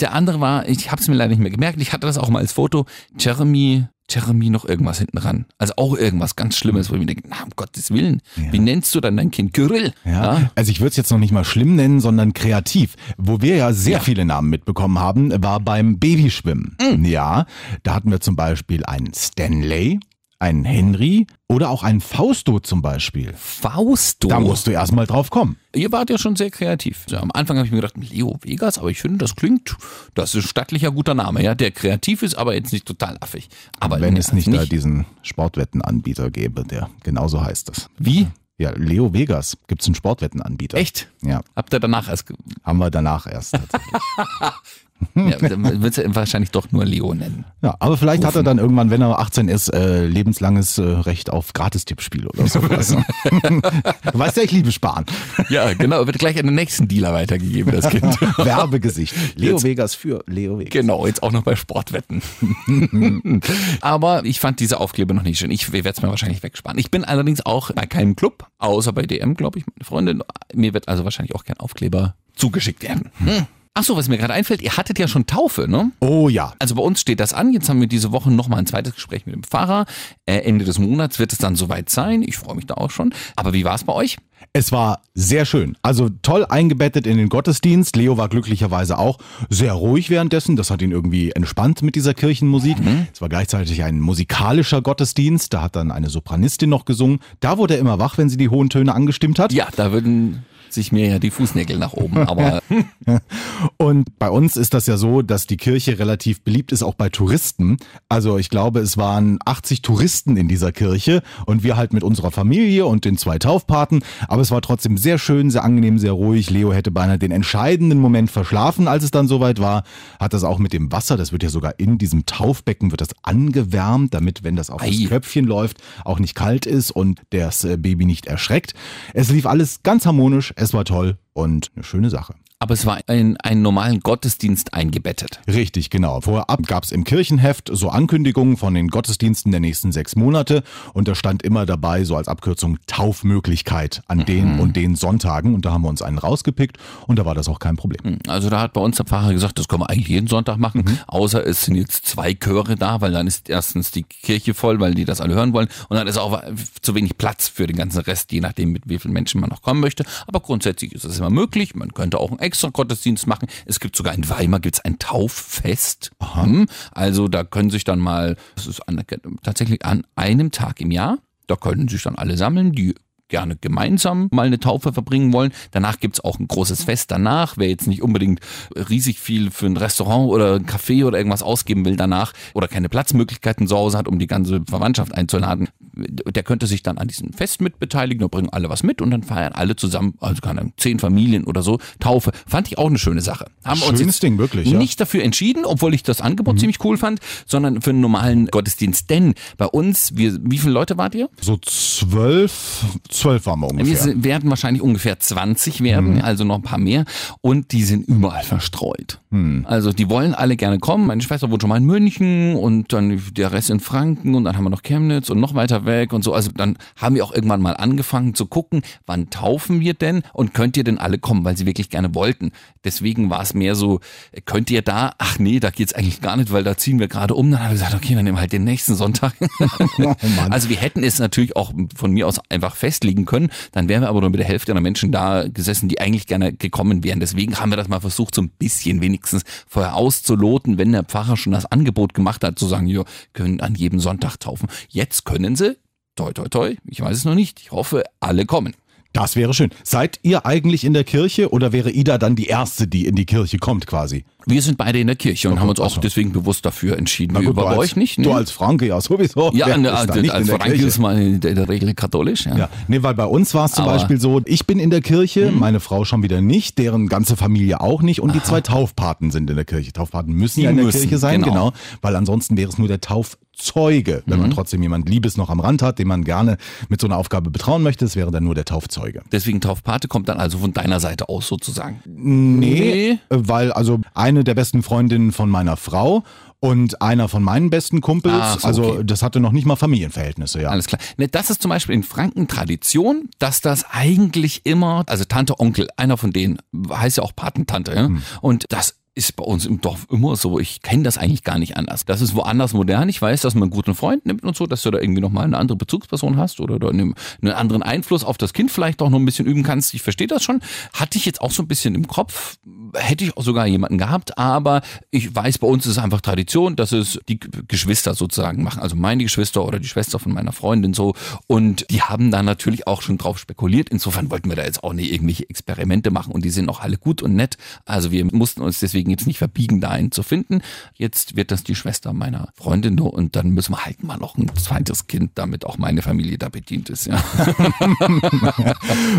[0.00, 2.30] Der andere war, ich habe es mir leider nicht mehr gemerkt, ich hatte das auch
[2.30, 2.86] mal als Foto,
[3.18, 5.46] Jeremy, Jeremy noch irgendwas hinten ran.
[5.58, 8.94] Also auch irgendwas ganz Schlimmes, wo ich mir denke, na, um Gottes Willen, wie nennst
[8.94, 9.92] du dann dein Kind Kyrill?
[10.04, 12.96] Ja, also ich würde es jetzt noch nicht mal schlimm nennen, sondern kreativ.
[13.16, 16.76] Wo wir ja sehr viele Namen mitbekommen haben, war beim Babyschwimmen.
[17.04, 17.46] Ja,
[17.82, 20.00] da hatten wir zum Beispiel einen Stanley,
[20.42, 23.32] einen Henry oder auch einen Fausto zum Beispiel.
[23.36, 24.26] Fausto.
[24.26, 25.56] Da musst du erst mal drauf kommen.
[25.72, 27.06] Ihr wart ja schon sehr kreativ.
[27.08, 29.76] Ja, am Anfang habe ich mir gedacht, Leo Vegas, aber ich finde, das klingt,
[30.14, 33.48] das ist ein stattlicher guter Name, ja, der kreativ ist, aber jetzt nicht total affig.
[33.78, 37.88] Aber Wenn es nicht, da diesen Sportwettenanbieter gäbe, der genauso heißt es.
[37.96, 38.26] Wie?
[38.58, 40.76] Ja, Leo Vegas gibt's einen Sportwettenanbieter.
[40.76, 41.08] Echt?
[41.22, 42.32] Ja, Habt ihr danach erst,
[42.64, 43.56] haben wir danach erst.
[45.14, 47.44] ja, dann wird es wahrscheinlich doch nur Leo nennen.
[47.62, 51.30] ja, aber vielleicht hat er dann irgendwann, wenn er 18 ist, äh, lebenslanges äh, Recht
[51.30, 52.96] auf Gratistippspiel oder sowas.
[53.30, 55.04] du weißt ja, ich liebe Sparen.
[55.48, 58.20] Ja, genau, wird gleich an den nächsten Dealer weitergegeben, das Kind.
[58.38, 59.14] Werbegesicht.
[59.36, 60.72] Leo Jetzt- Vegas für Leo Vegas.
[60.72, 62.22] Genau, jetzt auch noch bei Sportwetten.
[63.80, 65.50] Aber ich fand diese Aufkleber noch nicht schön.
[65.50, 66.78] Ich werde es mir wahrscheinlich wegsparen.
[66.78, 70.22] Ich bin allerdings auch bei keinem Club, außer bei DM, glaube ich, meine Freundin.
[70.54, 73.10] Mir wird also wahrscheinlich auch kein Aufkleber zugeschickt werden.
[73.18, 73.46] Hm.
[73.74, 75.92] Ach so, was mir gerade einfällt, ihr hattet ja schon Taufe, ne?
[76.00, 76.52] Oh ja.
[76.58, 77.54] Also bei uns steht das an.
[77.54, 79.86] Jetzt haben wir diese Woche nochmal ein zweites Gespräch mit dem Pfarrer.
[80.26, 82.22] Äh, Ende des Monats wird es dann soweit sein.
[82.22, 83.14] Ich freue mich da auch schon.
[83.34, 84.18] Aber wie war es bei euch?
[84.52, 85.78] Es war sehr schön.
[85.80, 87.96] Also toll eingebettet in den Gottesdienst.
[87.96, 89.16] Leo war glücklicherweise auch
[89.48, 90.56] sehr ruhig währenddessen.
[90.56, 92.76] Das hat ihn irgendwie entspannt mit dieser Kirchenmusik.
[93.14, 95.54] Es war gleichzeitig ein musikalischer Gottesdienst.
[95.54, 97.20] Da hat dann eine Sopranistin noch gesungen.
[97.40, 99.54] Da wurde er immer wach, wenn sie die hohen Töne angestimmt hat.
[99.54, 102.18] Ja, da würden sich mir ja die Fußnägel nach oben.
[102.18, 102.62] Aber
[103.76, 107.08] Und bei uns ist das ja so, dass die Kirche relativ beliebt ist, auch bei
[107.08, 107.76] Touristen.
[108.08, 112.30] Also ich glaube, es waren 80 Touristen in dieser Kirche und wir halt mit unserer
[112.30, 114.02] Familie und den zwei Taufpaten.
[114.28, 116.50] Aber es war trotzdem sehr schön, sehr angenehm, sehr ruhig.
[116.50, 119.84] Leo hätte beinahe den entscheidenden Moment verschlafen, als es dann soweit war.
[120.18, 123.10] Hat das auch mit dem Wasser, das wird ja sogar in diesem Taufbecken, wird das
[123.22, 124.90] angewärmt, damit, wenn das auf Ei.
[124.90, 128.74] das Köpfchen läuft, auch nicht kalt ist und das äh, Baby nicht erschreckt.
[129.14, 132.34] Es lief alles ganz harmonisch, es war toll und eine schöne Sache.
[132.62, 135.40] Aber es war in einen normalen Gottesdienst eingebettet.
[135.48, 136.20] Richtig, genau.
[136.20, 141.08] Vorab gab es im Kirchenheft so Ankündigungen von den Gottesdiensten der nächsten sechs Monate und
[141.08, 145.72] da stand immer dabei so als Abkürzung Taufmöglichkeit an den und den Sonntagen und da
[145.72, 146.76] haben wir uns einen rausgepickt
[147.08, 148.18] und da war das auch kein Problem.
[148.28, 151.00] Also da hat bei uns der Pfarrer gesagt, das können wir eigentlich jeden Sonntag machen,
[151.08, 154.94] außer es sind jetzt zwei Chöre da, weil dann ist erstens die Kirche voll, weil
[154.94, 156.40] die das alle hören wollen und dann ist auch
[156.80, 159.62] zu wenig Platz für den ganzen Rest, je nachdem mit wie vielen Menschen man noch
[159.62, 160.04] kommen möchte.
[160.28, 161.74] Aber grundsätzlich ist das immer möglich.
[161.74, 163.48] Man könnte auch einen extra Gottesdienst machen.
[163.64, 166.10] Es gibt sogar in Weimar gibt's ein Tauffest.
[166.34, 169.02] Hm, Also da können sich dann mal, das ist an,
[169.42, 172.94] tatsächlich an einem Tag im Jahr, da können sich dann alle sammeln, die
[173.32, 175.52] gerne gemeinsam mal eine Taufe verbringen wollen.
[175.70, 177.54] Danach gibt's auch ein großes Fest danach.
[177.56, 178.40] Wer jetzt nicht unbedingt
[178.76, 182.90] riesig viel für ein Restaurant oder ein Café oder irgendwas ausgeben will danach oder keine
[182.90, 187.32] Platzmöglichkeiten zu Hause hat, um die ganze Verwandtschaft einzuladen, der könnte sich dann an diesem
[187.32, 190.74] Fest mitbeteiligen, da bringen alle was mit und dann feiern alle zusammen, also keine Ahnung,
[190.76, 192.32] zehn Familien oder so, Taufe.
[192.46, 193.46] Fand ich auch eine schöne Sache.
[193.64, 194.78] Haben wir uns Schönes jetzt Ding, wirklich, ja.
[194.78, 199.08] nicht dafür entschieden, obwohl ich das Angebot ziemlich cool fand, sondern für einen normalen Gottesdienst.
[199.08, 201.30] Denn bei uns, wir, wie viele Leute wart ihr?
[201.40, 203.96] So zwölf, zwölf waren wir Wir ungefähr.
[203.96, 207.04] sind- werden wahrscheinlich ungefähr 20 werden, also noch ein paar mehr.
[207.40, 209.18] Und die sind überall verstreut.
[209.64, 211.06] Also die wollen alle gerne kommen.
[211.06, 214.56] Meine Schwester wohnt schon mal in München und dann der Rest in Franken und dann
[214.58, 216.34] haben wir noch Chemnitz und noch weiter weg und so.
[216.34, 220.52] Also dann haben wir auch irgendwann mal angefangen zu gucken, wann taufen wir denn und
[220.52, 222.50] könnt ihr denn alle kommen, weil sie wirklich gerne wollten.
[222.84, 224.00] Deswegen war es mehr so,
[224.44, 227.34] könnt ihr da, ach nee, da geht's eigentlich gar nicht, weil da ziehen wir gerade
[227.34, 227.50] um.
[227.50, 229.32] Dann haben wir gesagt, okay, dann nehmen wir halt den nächsten Sonntag.
[229.96, 230.52] Mann.
[230.52, 233.50] also wir hätten es natürlich auch von mir aus einfach festlegen können.
[233.72, 236.52] Dann wären wir aber nur mit der Hälfte der Menschen da gesessen, die eigentlich gerne
[236.52, 237.20] gekommen wären.
[237.20, 241.36] Deswegen haben wir das mal versucht, so ein bisschen wenigstens vorher auszuloten, wenn der Pfarrer
[241.36, 244.68] schon das Angebot gemacht hat, zu sagen, wir können an jedem Sonntag taufen.
[244.88, 245.76] Jetzt können sie,
[246.16, 248.74] toi toi toi, ich weiß es noch nicht, ich hoffe, alle kommen.
[249.12, 249.70] Das wäre schön.
[249.84, 253.26] Seid ihr eigentlich in der Kirche oder wäre Ida dann die Erste, die in die
[253.26, 254.24] Kirche kommt quasi?
[254.46, 256.00] Wir sind beide in der Kirche und Oh haben uns auch ach so.
[256.00, 257.34] deswegen bewusst dafür entschieden.
[257.34, 258.18] Gut, bei du als, euch nicht?
[258.18, 258.34] Du ne?
[258.34, 259.50] als Franke ja sowieso.
[259.54, 260.86] ja, ne, also, als der Franke Kirche?
[260.86, 262.46] ist man in der, in der Regel katholisch.
[262.46, 262.56] Ja.
[262.56, 263.92] Ja, nee, weil bei uns war es zum Aber-.
[263.94, 267.80] Beispiel so, ich bin in der Kirche, meine Frau schon wieder nicht, deren ganze Familie
[267.80, 269.92] auch nicht und die zwei Taufpaten sind in der Kirche.
[269.92, 271.70] Taufpaten müssen Die ja in der müssen, Kirche sein, genau.
[271.70, 271.72] genau.
[272.00, 274.22] weil ansonsten wäre es nur der Taufzeuge.
[274.26, 274.54] Wenn man Mhm.
[274.54, 276.56] trotzdem jemand Liebes noch am Rand hat, den man gerne
[276.88, 279.22] mit so einer Aufgabe betrauen möchte, es wäre dann nur der Taufzeuge.
[279.30, 282.00] Deswegen Taufpate kommt dann also von deiner Seite aus sozusagen.
[282.06, 284.00] Nee, äh, weil also
[284.32, 286.24] eine der besten Freundinnen von meiner Frau
[286.60, 289.02] und einer von meinen besten Kumpels, Ah, so, also okay.
[289.04, 290.68] das hatte noch nicht mal Familienverhältnisse, ja.
[290.68, 291.00] Alles klar.
[291.16, 295.88] Ne, das ist zum Beispiel in Franken Tradition, dass das eigentlich immer, also Tante, Onkel,
[295.96, 298.10] einer von denen heißt ja auch Patentante, ja?
[298.40, 300.58] Und das ist bei uns im Dorf immer so.
[300.58, 302.06] Ich kenne das eigentlich gar nicht anders.
[302.06, 303.10] Das ist woanders modern.
[303.10, 305.44] Ich weiß, dass man einen guten Freund nimmt und so, dass du da irgendwie nochmal
[305.44, 309.18] eine andere Bezugsperson hast oder, oder einen, anderen Einfluss auf das Kind vielleicht auch noch
[309.18, 309.92] ein bisschen üben kannst.
[309.92, 310.60] Ich verstehe das schon.
[310.94, 312.56] Hatte ich jetzt auch so ein bisschen im Kopf.
[312.94, 316.76] Hätte ich auch sogar jemanden gehabt, aber ich weiß, bei uns ist es einfach Tradition,
[316.76, 318.80] dass es die Geschwister sozusagen machen.
[318.80, 321.14] Also meine Geschwister oder die Schwester von meiner Freundin so.
[321.46, 323.90] Und die haben da natürlich auch schon drauf spekuliert.
[323.90, 326.96] Insofern wollten wir da jetzt auch nicht irgendwelche Experimente machen und die sind auch alle
[326.96, 327.58] gut und nett.
[327.84, 330.62] Also wir mussten uns deswegen jetzt nicht verbiegen, da einen zu finden.
[330.94, 334.36] Jetzt wird das die Schwester meiner Freundin nur und dann müssen wir halt mal noch
[334.36, 337.06] ein zweites Kind, damit auch meine Familie da bedient ist.
[337.06, 337.22] Ja.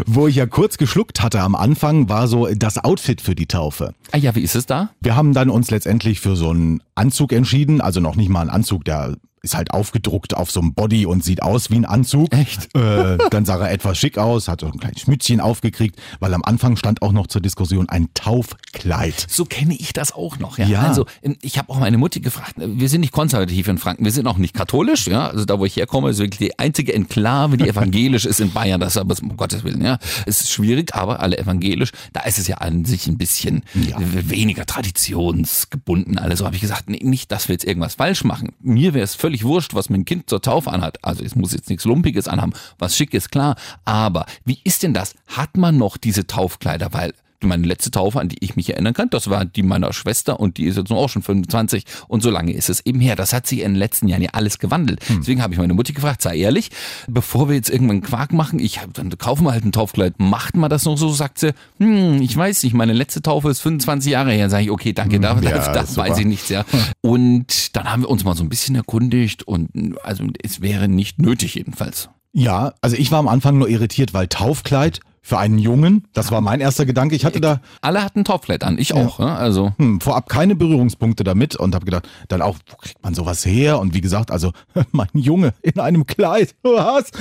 [0.05, 3.93] Wo ich ja kurz geschluckt hatte am Anfang, war so das Outfit für die Taufe.
[4.11, 4.89] Ah ja, wie ist es da?
[5.01, 8.49] Wir haben dann uns letztendlich für so einen Anzug entschieden, also noch nicht mal ein
[8.49, 12.33] Anzug, der ist halt aufgedruckt auf so einem Body und sieht aus wie ein Anzug.
[12.33, 12.73] Echt?
[12.75, 16.43] Äh, dann sah er etwas schick aus, hat so ein kleines Mützchen aufgekriegt, weil am
[16.43, 19.25] Anfang stand auch noch zur Diskussion ein Taufkleid.
[19.29, 20.57] So kenne ich das auch noch.
[20.57, 20.65] Ja.
[20.67, 20.81] Ja.
[20.83, 22.57] Also ähm, ich habe auch meine Mutti gefragt.
[22.57, 25.07] äh, Wir sind nicht konservativ in Franken, wir sind auch nicht katholisch.
[25.07, 28.51] Ja, also da wo ich herkomme, ist wirklich die einzige Enklave, die evangelisch ist in
[28.53, 28.79] Bayern.
[28.79, 29.83] Das ist aber um Gottes Willen.
[29.83, 31.91] Ja, es ist schwierig, aber alle evangelisch.
[32.13, 33.97] Da ist es ja an sich ein bisschen Ja.
[33.99, 36.17] weniger traditionsgebunden.
[36.17, 38.53] Also habe ich gesagt, nee, nicht, dass wir jetzt irgendwas falsch machen.
[38.61, 41.03] Mir wäre es völlig wurscht, was mein Kind zur Taufe anhat.
[41.03, 43.55] Also es muss jetzt nichts Lumpiges anhaben, was schick ist, klar.
[43.85, 45.15] Aber wie ist denn das?
[45.25, 46.93] Hat man noch diese Taufkleider?
[46.93, 47.13] Weil
[47.45, 50.57] meine letzte Taufe, an die ich mich erinnern kann, das war die meiner Schwester und
[50.57, 53.15] die ist jetzt auch schon 25 und so lange ist es eben her.
[53.15, 55.01] Das hat sich in den letzten Jahren ja alles gewandelt.
[55.09, 56.71] Deswegen habe ich meine Mutti gefragt, sei ehrlich,
[57.07, 60.15] bevor wir jetzt irgendwann Quark machen, ich dann kaufen wir halt ein Taufkleid.
[60.19, 61.09] Macht man das noch so?
[61.09, 64.49] Sagt sie, hm, ich weiß nicht, meine letzte Taufe ist 25 Jahre her.
[64.49, 66.09] Sag ich, okay, danke, da, ja, da, da super.
[66.09, 66.65] weiß ich nichts, ja.
[67.01, 69.69] Und dann haben wir uns mal so ein bisschen erkundigt und
[70.03, 72.09] also es wäre nicht nötig jedenfalls.
[72.33, 76.41] Ja, also ich war am Anfang nur irritiert, weil Taufkleid für einen Jungen, das war
[76.41, 77.15] mein erster Gedanke.
[77.15, 79.19] Ich hatte da Alle hatten Taufkleid an, ich auch.
[79.19, 79.35] Ja.
[79.35, 83.45] Also hm, vorab keine Berührungspunkte damit und habe gedacht, dann auch, wo kriegt man sowas
[83.45, 83.79] her?
[83.79, 84.51] Und wie gesagt, also
[84.91, 87.11] mein Junge in einem Kleid, was?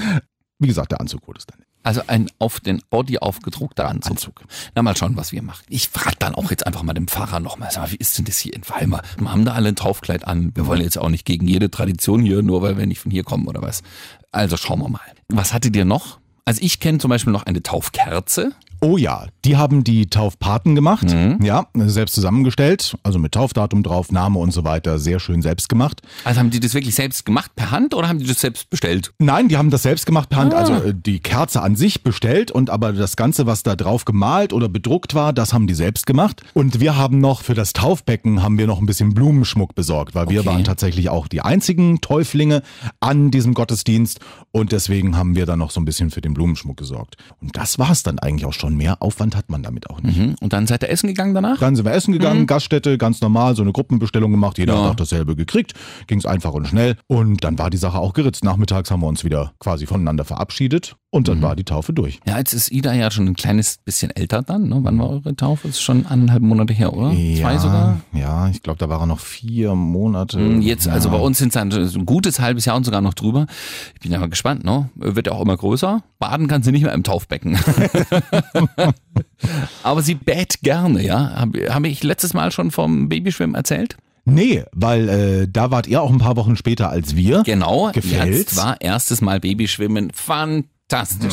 [0.59, 1.59] Wie gesagt, der Anzug wurde es dann.
[1.85, 4.43] Also ein auf den Body aufgedruckter Anzug.
[4.75, 5.65] Na, mal schauen, was wir machen.
[5.69, 8.25] Ich frage dann auch jetzt einfach mal dem Pfarrer nochmal, sag mal, wie ist denn
[8.25, 9.03] das hier in Weimar?
[9.19, 10.53] Wir haben da alle ein Taufkleid an.
[10.55, 13.25] Wir wollen jetzt auch nicht gegen jede Tradition hier, nur weil wir nicht von hier
[13.25, 13.83] kommen oder was.
[14.33, 15.01] Also schauen wir mal.
[15.29, 16.19] Was hattet ihr noch?
[16.45, 18.53] Also ich kenne zum Beispiel noch eine Taufkerze.
[18.85, 21.39] Oh ja, die haben die Taufpaten gemacht, Mhm.
[21.45, 26.03] ja, selbst zusammengestellt, also mit Taufdatum drauf, Name und so weiter, sehr schön selbst gemacht.
[26.25, 29.13] Also haben die das wirklich selbst gemacht per Hand oder haben die das selbst bestellt?
[29.21, 30.43] Nein, die haben das selbst gemacht per Ah.
[30.43, 34.05] Hand, also äh, die Kerze an sich bestellt und aber das Ganze, was da drauf
[34.05, 36.43] gemalt oder bedruckt war, das haben die selbst gemacht.
[36.53, 40.29] Und wir haben noch für das Taufbecken haben wir noch ein bisschen Blumenschmuck besorgt, weil
[40.29, 40.49] wir Okay.
[40.49, 42.63] waren tatsächlich auch die einzigen Täuflinge
[42.99, 44.19] an diesem Gottesdienst
[44.51, 47.17] und deswegen haben wir dann noch so ein bisschen für den Blumenschmuck gesorgt.
[47.41, 48.72] Und das war's dann eigentlich auch schon.
[48.77, 50.19] Mehr Aufwand hat man damit auch nicht.
[50.19, 50.35] Mhm.
[50.41, 51.59] Und dann seid ihr essen gegangen danach?
[51.59, 54.59] Dann sind wir essen gegangen, Gaststätte, ganz normal, so eine Gruppenbestellung gemacht.
[54.59, 54.83] Jeder Ja.
[54.85, 55.73] hat auch dasselbe gekriegt.
[56.07, 56.97] Ging's einfach und schnell.
[57.07, 58.45] Und dann war die Sache auch geritzt.
[58.45, 62.21] Nachmittags haben wir uns wieder quasi voneinander verabschiedet und dann war die Taufe durch.
[62.27, 64.69] Ja, jetzt ist Ida ja schon ein kleines bisschen älter dann.
[64.69, 64.79] Ne?
[64.83, 65.69] Wann war eure Taufe?
[65.69, 67.11] Ist schon eineinhalb Monate her, oder?
[67.11, 68.01] Zwei sogar?
[68.13, 70.39] Ja, ich glaube, da waren noch vier Monate.
[70.39, 70.93] Hm, Jetzt, ja.
[70.93, 73.47] also bei uns sind es dann ein gutes halbes Jahr und sogar noch drüber.
[73.95, 74.89] Ich bin ja mal gespannt, ne?
[74.95, 76.03] Wird ja auch immer größer.
[76.19, 77.59] Baden kann sie nicht mehr im Taufbecken.
[79.83, 81.35] Aber sie bät gerne, ja.
[81.35, 83.97] Habe hab ich letztes Mal schon vom Babyschwimmen erzählt?
[84.25, 87.43] Nee, weil äh, da wart ihr auch ein paar Wochen später als wir.
[87.45, 87.91] Genau.
[87.93, 88.39] Gefällt's?
[88.39, 90.13] Jetzt war erstes Mal Babyschwimmen.
[90.13, 90.72] Fantastisch,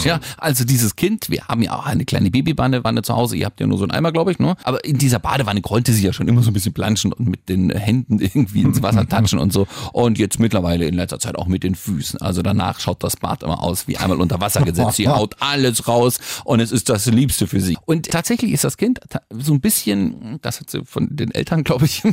[0.06, 0.19] ja.
[0.38, 3.36] Also dieses Kind, wir haben ja auch eine kleine Babybadewanne zu Hause.
[3.36, 4.56] Ihr habt ja nur so einen Eimer, glaube ich, ne?
[4.63, 7.50] Aber in dieser Badewanne konnte sie ja schon immer so ein bisschen planschen und mit
[7.50, 9.67] den Händen irgendwie ins Wasser touchen und so.
[9.93, 12.22] Und jetzt mittlerweile in letzter Zeit auch mit den Füßen.
[12.22, 14.95] Also danach schaut das Bad immer aus wie einmal unter Wasser gesetzt.
[14.95, 17.78] Sie haut alles raus und es ist das Liebste für sie.
[17.86, 21.86] Und tatsächlich ist das Kind so ein bisschen, das hat sie von den Eltern, glaube
[21.86, 22.04] ich,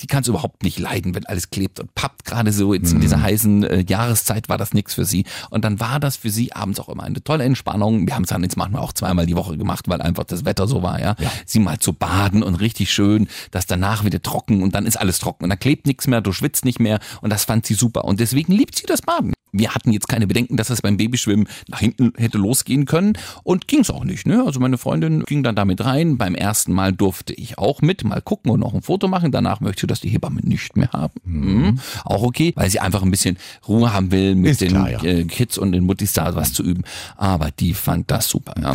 [0.00, 2.24] die kann es überhaupt nicht leiden, wenn alles klebt und pappt.
[2.24, 5.24] Gerade so jetzt in dieser heißen äh, Jahreszeit war das nichts für sie.
[5.50, 8.06] Und dann war das für sie abends uns auch immer eine tolle Entspannung.
[8.06, 10.66] Wir haben es dann jetzt manchmal auch zweimal die Woche gemacht, weil einfach das Wetter
[10.66, 11.16] so war, ja.
[11.46, 15.18] Sie mal zu baden und richtig schön, das danach wieder trocken und dann ist alles
[15.18, 18.04] trocken und da klebt nichts mehr, du schwitzt nicht mehr und das fand sie super
[18.04, 19.37] und deswegen liebt sie das Baden.
[19.52, 23.68] Wir hatten jetzt keine Bedenken, dass es beim Babyschwimmen nach hinten hätte losgehen können und
[23.68, 24.26] ging es auch nicht.
[24.26, 24.42] Ne?
[24.44, 26.18] Also meine Freundin ging dann damit rein.
[26.18, 29.32] Beim ersten Mal durfte ich auch mit, mal gucken und noch ein Foto machen.
[29.32, 31.14] Danach möchte sie das die Hebamme nicht mehr haben.
[31.24, 31.80] Mhm.
[32.04, 35.02] Auch okay, weil sie einfach ein bisschen Ruhe haben will, mit Ist den klar, ja.
[35.02, 36.84] äh, Kids und den Muttis da was zu üben.
[37.16, 38.54] Aber die fand das super.
[38.60, 38.74] Ja.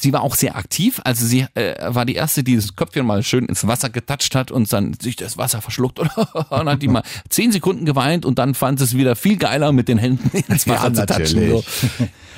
[0.00, 3.24] Sie war auch sehr aktiv, also sie äh, war die erste, die das Köpfchen mal
[3.24, 6.10] schön ins Wasser getatscht hat und dann sich das Wasser verschluckt und
[6.50, 9.72] dann hat die mal zehn Sekunden geweint und dann fand sie es wieder viel geiler
[9.72, 11.50] mit den Händen ins Wasser zu tatschen.
[11.50, 11.64] So.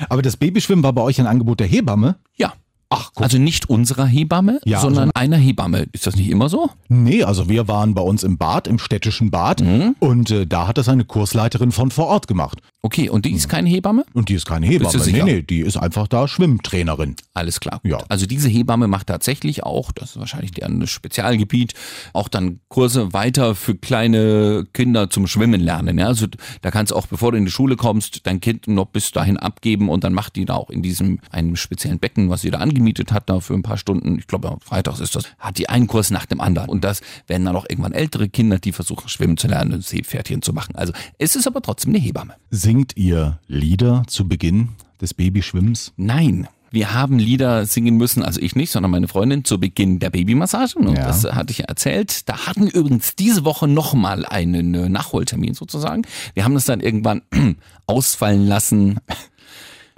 [0.09, 2.15] Aber das Babyschwimmen war bei euch ein Angebot der Hebamme?
[2.35, 2.53] Ja.
[2.89, 3.23] Ach, guck.
[3.23, 5.87] Also nicht unserer Hebamme, Ja, sondern einer Hebamme.
[5.91, 6.69] Ist das nicht immer so?
[6.89, 9.63] Nee, also wir waren bei uns im Bad, im städtischen Bad
[9.99, 12.59] und äh, da hat das eine Kursleiterin von vor Ort gemacht.
[12.83, 14.05] Okay, und die ist keine Hebamme?
[14.13, 14.91] Und die ist keine Hebamme.
[14.91, 17.15] Bist Nee, nee, die ist einfach da Schwimmtrainerin.
[17.33, 17.79] Alles klar.
[17.83, 17.91] Gut.
[17.91, 17.99] Ja.
[18.09, 21.73] Also diese Hebamme macht tatsächlich auch, das ist wahrscheinlich deren Spezialgebiet,
[22.13, 25.99] auch dann Kurse weiter für kleine Kinder zum Schwimmen lernen.
[25.99, 26.07] Ja?
[26.07, 26.25] Also
[26.61, 29.37] da kannst du auch, bevor du in die Schule kommst, dein Kind noch bis dahin
[29.37, 32.59] abgeben und dann macht die da auch in diesem einem speziellen Becken, was sie da
[32.59, 35.87] angemietet hat, da für ein paar Stunden, ich glaube freitags ist das, hat die einen
[35.87, 36.69] Kurs nach dem anderen.
[36.69, 40.41] Und das werden dann auch irgendwann ältere Kinder, die versuchen schwimmen zu lernen und Seepferdchen
[40.41, 40.75] zu machen.
[40.75, 42.35] Also es ist aber trotzdem eine Hebamme.
[42.51, 44.69] Singt ihr Lieder zu Beginn
[45.01, 45.93] des Babyschwimmens?
[45.97, 46.47] Nein.
[46.73, 50.79] Wir haben Lieder singen müssen, also ich nicht, sondern meine Freundin zu Beginn der Babymassage.
[50.79, 51.05] Und Ja.
[51.07, 52.29] das hatte ich ja erzählt.
[52.29, 56.03] Da hatten übrigens diese Woche nochmal einen äh, Nachholtermin sozusagen.
[56.33, 57.23] Wir haben das dann irgendwann
[57.87, 58.99] ausfallen lassen.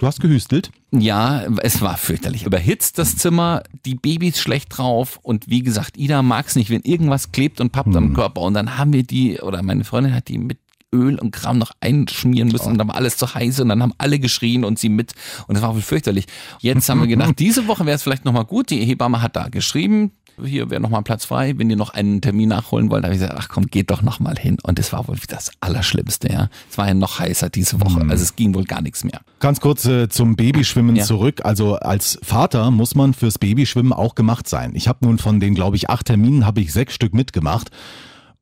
[0.04, 0.70] Du hast gehüstelt?
[0.90, 2.44] Ja, es war fürchterlich.
[2.44, 7.32] Überhitzt das Zimmer, die Babys schlecht drauf und wie gesagt, Ida mag's nicht, wenn irgendwas
[7.32, 8.42] klebt und pappt am Körper.
[8.42, 10.58] Und dann haben wir die, oder meine Freundin hat die mit
[10.92, 13.94] Öl und Kram noch einschmieren müssen und dann war alles zu heiß und dann haben
[13.96, 15.14] alle geschrien und sie mit
[15.46, 16.26] und das war wohl fürchterlich.
[16.60, 18.68] Jetzt haben wir gedacht, diese Woche wäre es vielleicht nochmal gut.
[18.68, 22.48] Die Hebamme hat da geschrieben, hier wäre nochmal Platz frei, wenn ihr noch einen Termin
[22.48, 23.04] nachholen wollt.
[23.04, 24.56] Da habe ich gesagt, ach komm, geht doch nochmal hin.
[24.62, 26.48] Und das war wohl das Allerschlimmste, ja.
[26.70, 29.20] Es war ja noch heißer diese Woche, also es ging wohl gar nichts mehr.
[29.40, 31.04] Ganz kurz äh, zum Babyschwimmen Ja.
[31.04, 31.40] zurück.
[31.44, 34.72] Also als Vater muss man fürs Babyschwimmen auch gemacht sein.
[34.74, 37.70] Ich habe nun von den, glaube ich, acht Terminen, habe ich sechs Stück mitgemacht.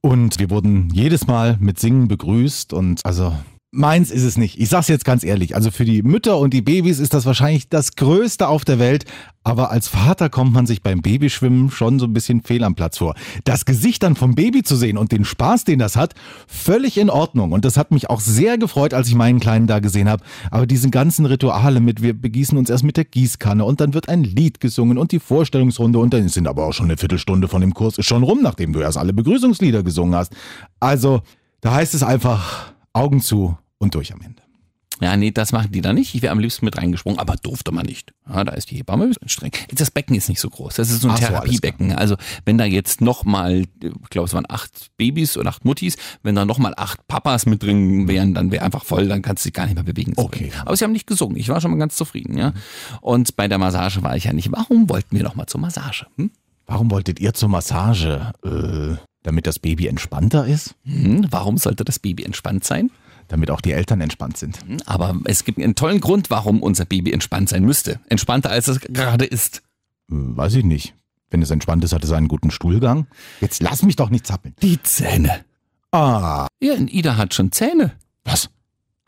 [0.01, 3.35] Und wir wurden jedes Mal mit Singen begrüßt und also
[3.73, 4.61] meins ist es nicht.
[4.61, 5.57] Ich sag's jetzt ganz ehrlich.
[5.57, 9.07] Also für die Mütter und die Babys ist das wahrscheinlich das Größte auf der Welt.
[9.45, 12.99] Aber als Vater kommt man sich beim Babyschwimmen schon so ein bisschen fehl am Platz
[12.99, 13.15] vor.
[13.45, 16.15] Das Gesicht dann vom Baby zu sehen und den Spaß, den das hat,
[16.47, 17.53] völlig in Ordnung.
[17.53, 20.23] Und das hat mich auch sehr gefreut, als ich meinen Kleinen da gesehen habe.
[20.51, 24.09] Aber diese ganzen Rituale mit, wir begießen uns erst mit der Gießkanne und dann wird
[24.09, 27.63] ein Lied gesungen und die Vorstellungsrunde und dann sind aber auch schon eine Viertelstunde von
[27.63, 30.33] dem Kurs ist schon rum, nachdem du erst alle Begrüßungslieder gesungen hast.
[30.79, 31.23] Also,
[31.63, 34.43] da heißt es einfach Augen zu und durch am Ende.
[35.01, 36.15] Ja, nee, das machen die da nicht.
[36.15, 38.13] Ich wäre am liebsten mit reingesprungen, aber durfte man nicht.
[38.29, 39.51] Ja, da ist die Hebamme ein bisschen streng.
[39.73, 40.77] Das Becken ist nicht so groß.
[40.77, 41.93] Das ist so ein Ach so, Therapiebecken.
[41.93, 42.15] Also
[42.45, 46.45] wenn da jetzt nochmal, ich glaube es waren acht Babys und acht Muttis, wenn da
[46.45, 49.65] nochmal acht Papas mit drin wären, dann wäre einfach voll, dann kannst du dich gar
[49.65, 50.13] nicht mehr bewegen.
[50.15, 50.53] Okay.
[50.65, 51.37] Aber sie haben nicht gesungen.
[51.37, 52.53] Ich war schon mal ganz zufrieden, ja.
[53.01, 54.53] Und bei der Massage war ich ja nicht.
[54.53, 56.07] Warum wollten wir nochmal zur Massage?
[56.17, 56.31] Hm?
[56.67, 58.33] Warum wolltet ihr zur Massage?
[58.45, 60.77] Äh, damit das Baby entspannter ist?
[60.85, 61.27] Hm?
[61.29, 62.91] Warum sollte das Baby entspannt sein?
[63.33, 64.59] Damit auch die Eltern entspannt sind.
[64.85, 67.99] Aber es gibt einen tollen Grund, warum unser Baby entspannt sein müsste.
[68.11, 69.63] Entspannter als es gerade ist.
[70.11, 70.95] Äh, weiß ich nicht.
[71.31, 73.07] Wenn es entspannt ist, hat es einen guten Stuhlgang.
[73.41, 74.55] Jetzt lass mich doch nicht zappeln.
[74.61, 75.47] Die Zähne.
[75.93, 77.93] Ah, Ja, und Ida hat schon Zähne.
[78.25, 78.51] was?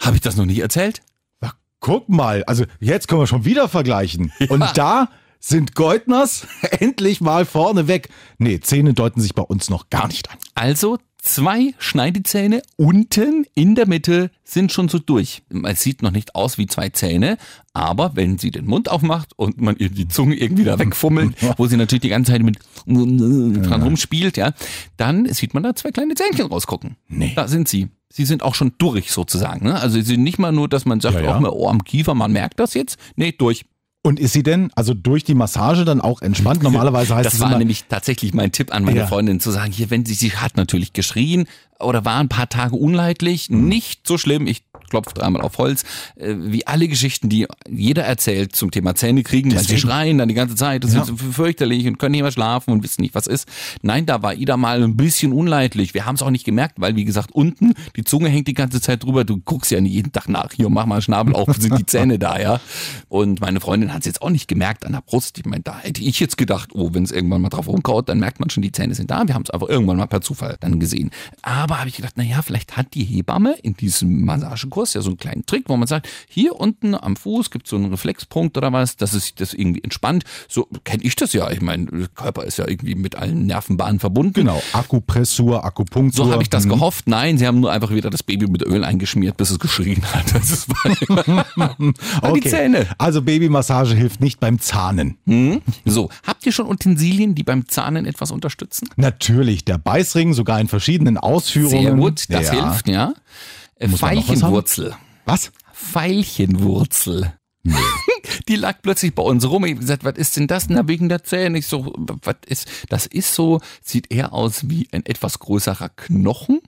[0.01, 1.03] Habe ich das noch nie erzählt?
[1.43, 4.33] Na, guck mal, also jetzt können wir schon wieder vergleichen.
[4.49, 6.47] Und da sind Goldners
[6.81, 8.09] endlich mal vorne weg.
[8.39, 10.39] Nee, Zähne deuten sich bei uns noch gar nicht an.
[10.55, 15.43] Also zwei Schneidezähne unten in der Mitte sind schon so durch.
[15.65, 17.39] Es sieht noch nicht aus wie zwei Zähne,
[17.73, 21.67] aber wenn sie den Mund aufmacht und man ihr die Zunge irgendwie da wegfummelt, wo
[21.67, 24.53] sie natürlich die ganze Zeit mit dran rumspielt, ja,
[24.97, 26.97] dann sieht man da zwei kleine Zähnchen rausgucken.
[27.09, 27.33] Nee.
[27.35, 27.89] Da sind sie.
[28.13, 29.67] Sie sind auch schon durch sozusagen.
[29.67, 29.75] Ne?
[29.75, 31.35] Also sie sind nicht mal nur, dass man sagt, Ja, ja.
[31.35, 32.97] auch mal Ohr am Kiefer, man merkt das jetzt.
[33.17, 33.65] Nee, durch.
[34.07, 36.63] Und ist sie denn, also durch die Massage dann auch entspannt?
[36.63, 39.07] Normalerweise heißt Das war nämlich tatsächlich mein Tipp an meine Ja.
[39.07, 41.47] Freundin zu sagen, hier, wenn sie, sie hat natürlich geschrien
[41.81, 43.69] oder war ein paar Tage unleidlich, Mhm.
[43.69, 45.83] nicht so schlimm, ich klopfe dreimal auf Holz,
[46.17, 49.81] äh, wie alle Geschichten, die jeder erzählt zum Thema Zähne kriegen, weil sie Deswegen.
[49.89, 51.01] schreien dann die ganze Zeit, das Ja.
[51.01, 53.49] ist so fürchterlich und können nicht mehr schlafen und wissen nicht, was ist.
[53.83, 55.95] Nein, da war Ida mal ein bisschen unleidlich.
[55.95, 58.81] Wir haben es auch nicht gemerkt, weil wie gesagt, unten die Zunge hängt die ganze
[58.81, 61.79] Zeit drüber, du guckst ja nicht jeden Tag nach, hier mach mal Schnabel auf, sind
[61.79, 62.61] die Zähne da, ja.
[63.09, 65.39] Und meine Freundin hat es jetzt auch nicht gemerkt an der Brust.
[65.39, 68.19] Ich meine, da hätte ich jetzt gedacht, oh, wenn es irgendwann mal drauf rumkaut, dann
[68.21, 69.27] merkt man schon, die Zähne sind da.
[69.27, 71.11] Wir haben es einfach irgendwann mal per Zufall dann gesehen.
[71.43, 75.03] Aber habe ich gedacht, na ja, vielleicht hat die Hebamme in diesem Massagekurs Kurs ja
[75.03, 77.91] so einen kleinen Trick, wo man sagt, hier unten am Fuß gibt es so einen
[77.91, 80.25] Reflexpunkt oder was, dass es sich das irgendwie entspannt.
[80.49, 81.51] So kenne ich das ja.
[81.51, 84.33] Ich meine, der Körper ist ja irgendwie mit allen Nervenbahnen verbunden.
[84.33, 86.27] Genau, Akupressur, Akupunktur.
[86.27, 86.71] So habe ich das Mhm.
[86.71, 87.07] gehofft.
[87.09, 90.35] Nein, sie haben nur einfach wieder das Baby mit Öl eingeschmiert, bis es geschrien hat.
[90.35, 90.69] Das ist
[91.57, 91.75] an
[92.35, 92.49] die Okay.
[92.51, 92.87] Zähne.
[92.99, 95.17] Also Babymassage hilft nicht beim Zahnen.
[95.85, 98.89] So, habt ihr schon Utensilien, die beim Zahnen etwas unterstützen?
[98.97, 101.54] Natürlich, der Beißring sogar in verschiedenen Ausführungen.
[101.55, 102.71] Sehr gut, das ja.
[102.71, 103.15] hilft, ja.
[103.77, 104.97] Äh, Muss noch was Veilchenwurzel.
[105.25, 105.53] Was?
[105.73, 107.35] Veilchenwurzel.
[108.49, 109.65] Die lag plötzlich bei uns rum.
[109.65, 110.69] Ich hab gesagt, was ist denn das?
[110.69, 111.59] Na, wegen der Zähne.
[111.59, 116.61] Ich so, was ist, das ist so, sieht eher aus wie ein etwas größerer Knochen.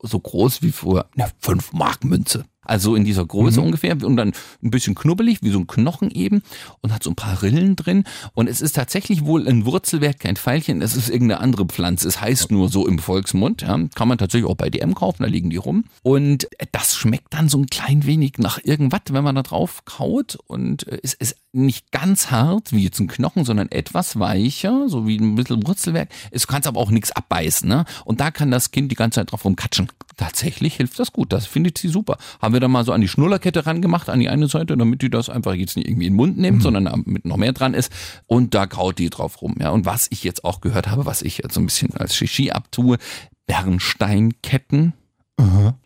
[0.00, 2.44] So groß wie vor einer 5 Mark Münze.
[2.64, 6.42] Also in dieser Größe ungefähr und dann ein bisschen knubbelig, wie so ein Knochen eben
[6.80, 8.04] und hat so ein paar Rillen drin.
[8.34, 12.06] Und es ist tatsächlich wohl ein Wurzelwerk, kein Pfeilchen, es ist irgendeine andere Pflanze.
[12.06, 13.62] Es heißt nur so im Volksmund.
[13.62, 13.78] Ja.
[13.94, 15.84] Kann man tatsächlich auch bei DM kaufen, da liegen die rum.
[16.02, 20.38] Und das schmeckt dann so ein klein wenig nach irgendwas, wenn man da drauf kaut.
[20.46, 25.06] Und äh, es ist nicht ganz hart wie jetzt ein Knochen, sondern etwas weicher, so
[25.06, 26.08] wie ein bisschen Wurzelwerk.
[26.30, 27.68] Es kannst aber auch nichts abbeißen.
[27.68, 27.84] Ne?
[28.04, 29.88] Und da kann das Kind die ganze Zeit drauf rumkatschen.
[30.16, 31.32] Tatsächlich hilft das gut.
[31.32, 32.18] Das findet sie super.
[32.40, 35.10] Haben wir dann mal so an die Schnullerkette rangemacht, an die eine Seite, damit die
[35.10, 37.92] das einfach jetzt nicht irgendwie in den Mund nimmt, sondern mit noch mehr dran ist.
[38.26, 39.56] Und da kaut die drauf rum.
[39.60, 39.70] Ja.
[39.70, 42.50] Und was ich jetzt auch gehört habe, was ich jetzt so ein bisschen als Shishi
[42.50, 42.98] abtue,
[43.46, 44.94] Bernsteinketten.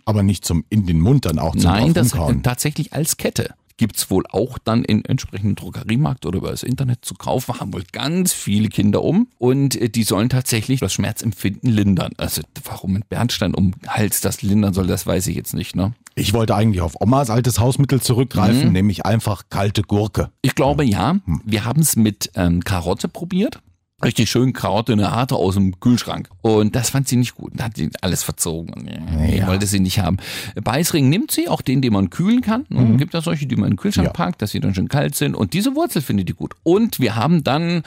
[0.05, 2.43] Aber nicht zum in den Mund dann auch zum Nein, das Draufumkauen.
[2.43, 3.55] tatsächlich als Kette.
[3.79, 7.85] Gibt's wohl auch dann in entsprechenden Drogeriemarkt oder über das Internet zu kaufen, haben wohl
[7.93, 12.13] ganz viele Kinder um und äh, die sollen tatsächlich das Schmerzempfinden lindern.
[12.17, 15.77] Also warum mit Bernstein um Hals das lindern soll, das weiß ich jetzt nicht.
[15.77, 15.93] Ne?
[16.15, 18.03] Ich wollte eigentlich auf Omas altes Hausmittel Mhm.
[18.03, 20.31] zurückgreifen, nämlich einfach kalte Gurke.
[20.41, 21.17] Ich glaube ja.
[21.45, 23.61] Wir haben es mit ähm, Karotte probiert.
[24.05, 26.29] Richtig schön Karotte, eine harte aus dem Kühlschrank.
[26.43, 27.53] Und das fand sie nicht gut.
[27.55, 28.87] Da hat sie alles verzogen.
[29.35, 29.47] Ja.
[29.47, 30.19] Wollte sie nicht haben.
[30.63, 32.67] Beißring nimmt sie, auch den, den man kühlen kann.
[32.69, 32.99] Mhm.
[32.99, 34.13] Gibt ja solche, die man in den Kühlschrank Ja.
[34.13, 35.35] packt, dass sie dann schön kalt sind.
[35.35, 36.55] Und diese Wurzel findet die gut.
[36.63, 37.85] Und wir haben dann,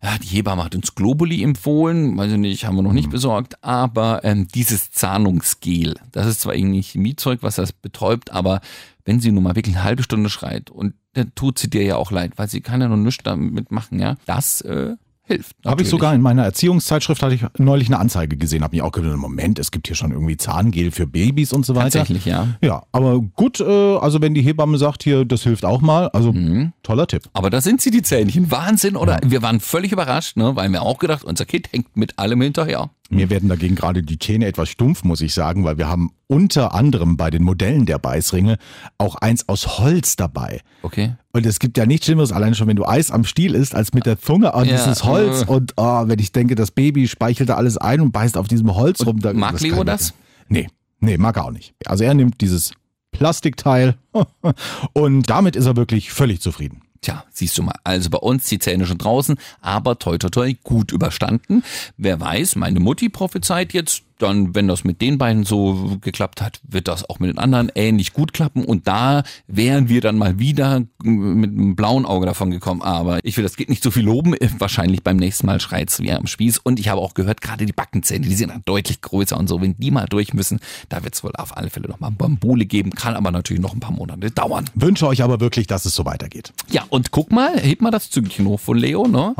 [0.00, 2.16] ja, die Hebamme hat uns Globuli empfohlen.
[2.16, 3.56] Weiß ich nicht, haben wir noch nicht besorgt.
[3.64, 8.60] Aber ähm, dieses Zahnungsgel, das ist zwar irgendwie Chemiezeug, was das betäubt, aber
[9.04, 11.96] wenn sie nun mal wirklich eine halbe Stunde schreit und dann tut sie dir ja
[11.96, 14.14] auch leid, weil sie kann ja noch nichts damit machen, ja.
[14.26, 14.94] Das äh,
[15.28, 15.54] hilft.
[15.64, 18.90] Habe ich sogar in meiner Erziehungszeitschrift hatte ich neulich eine Anzeige gesehen, habe mich auch
[18.92, 21.90] gedacht, Moment, es gibt hier schon irgendwie Zahngel für Babys und so weiter.
[22.00, 22.48] Tatsächlich, ja.
[22.60, 23.64] Ja, aber gut, äh,
[23.98, 26.72] also wenn die Hebamme sagt hier, das hilft auch mal, also Mhm.
[26.82, 27.22] toller Tipp.
[27.32, 28.50] Aber da sind sie, die Zähnchen.
[28.50, 29.20] Wahnsinn, oder?
[29.24, 30.56] Wir waren völlig überrascht, ne?
[30.56, 32.90] weil wir auch gedacht, unser Kind hängt mit allem hinterher.
[33.10, 36.74] Mir werden dagegen gerade die Zähne etwas stumpf, muss ich sagen, weil wir haben unter
[36.74, 38.58] anderem bei den Modellen der Beißringe
[38.98, 40.60] auch eins aus Holz dabei.
[40.82, 41.14] Okay.
[41.32, 43.94] Und es gibt ja nichts Schlimmeres, allein schon, wenn du Eis am Stiel isst, als
[43.94, 45.42] mit der Zunge an Ja, dieses Holz.
[45.42, 48.74] Und oh, wenn ich denke, das Baby speichelt da alles ein und beißt auf diesem
[48.74, 49.20] Holz rum.
[49.20, 50.12] Da, mag Leo das?
[50.48, 50.68] Nee,
[51.00, 51.74] nee, mag er auch nicht.
[51.86, 52.72] Also er nimmt dieses
[53.10, 53.96] Plastikteil
[54.92, 56.82] und damit ist er wirklich völlig zufrieden.
[57.00, 57.76] Tja, siehst du mal.
[57.84, 61.62] Also bei uns die Zähne schon draußen, aber toi toi toi gut überstanden.
[61.96, 66.60] Wer weiß, meine Mutti prophezeit jetzt, dann, wenn das mit den beiden so geklappt hat,
[66.62, 68.64] wird das auch mit den anderen ähnlich gut klappen.
[68.64, 72.82] Und da wären wir dann mal wieder mit einem blauen Auge davon gekommen.
[72.82, 74.34] Aber ich will das geht nicht so viel loben.
[74.58, 76.58] Wahrscheinlich beim nächsten Mal schreit's wie am Spieß.
[76.58, 79.60] Und ich habe auch gehört, gerade die Backenzähne, die sind dann deutlich größer und so.
[79.60, 82.90] Wenn die mal durch müssen, da wird's wohl auf alle Fälle nochmal Bambule geben.
[82.90, 84.68] Kann aber natürlich noch ein paar Monate dauern.
[84.74, 86.52] Wünsche euch aber wirklich, dass es so weitergeht.
[86.70, 89.34] Ja, und guck mal, heb mal das Zügelchen hoch von Leo, ne?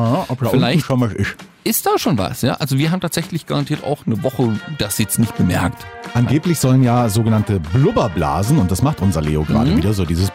[0.50, 1.36] Vielleicht schon mal ist.
[1.64, 2.55] Ist da schon was, ja?
[2.55, 5.85] Also wir haben tatsächlich garantiert auch eine Woche das jetzt nicht bemerkt.
[6.14, 10.33] Angeblich sollen ja sogenannte Blubberblasen, und das macht unser Leo gerade wieder, so dieses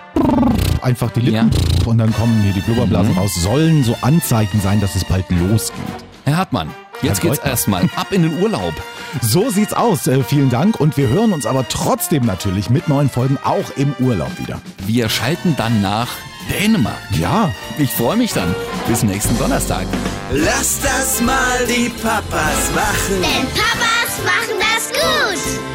[0.82, 1.50] einfach die Lippen
[1.86, 5.80] und dann kommen hier die Blubberblasen raus, sollen so Anzeichen sein, dass es bald losgeht.
[6.26, 6.70] Herr Hartmann,
[7.02, 8.74] jetzt Herr geht's erstmal ab in den Urlaub.
[9.22, 10.08] So sieht's aus.
[10.08, 13.94] Äh, vielen Dank und wir hören uns aber trotzdem natürlich mit neuen Folgen auch im
[14.00, 14.62] Urlaub wieder.
[14.86, 16.10] Wir schalten dann nach
[16.49, 17.01] Dänemark.
[17.12, 18.53] Ja, ich freue mich dann.
[18.88, 19.86] Bis nächsten Donnerstag.
[20.32, 23.21] Lass das mal die Papas machen.
[23.21, 25.73] Denn Papas machen das gut.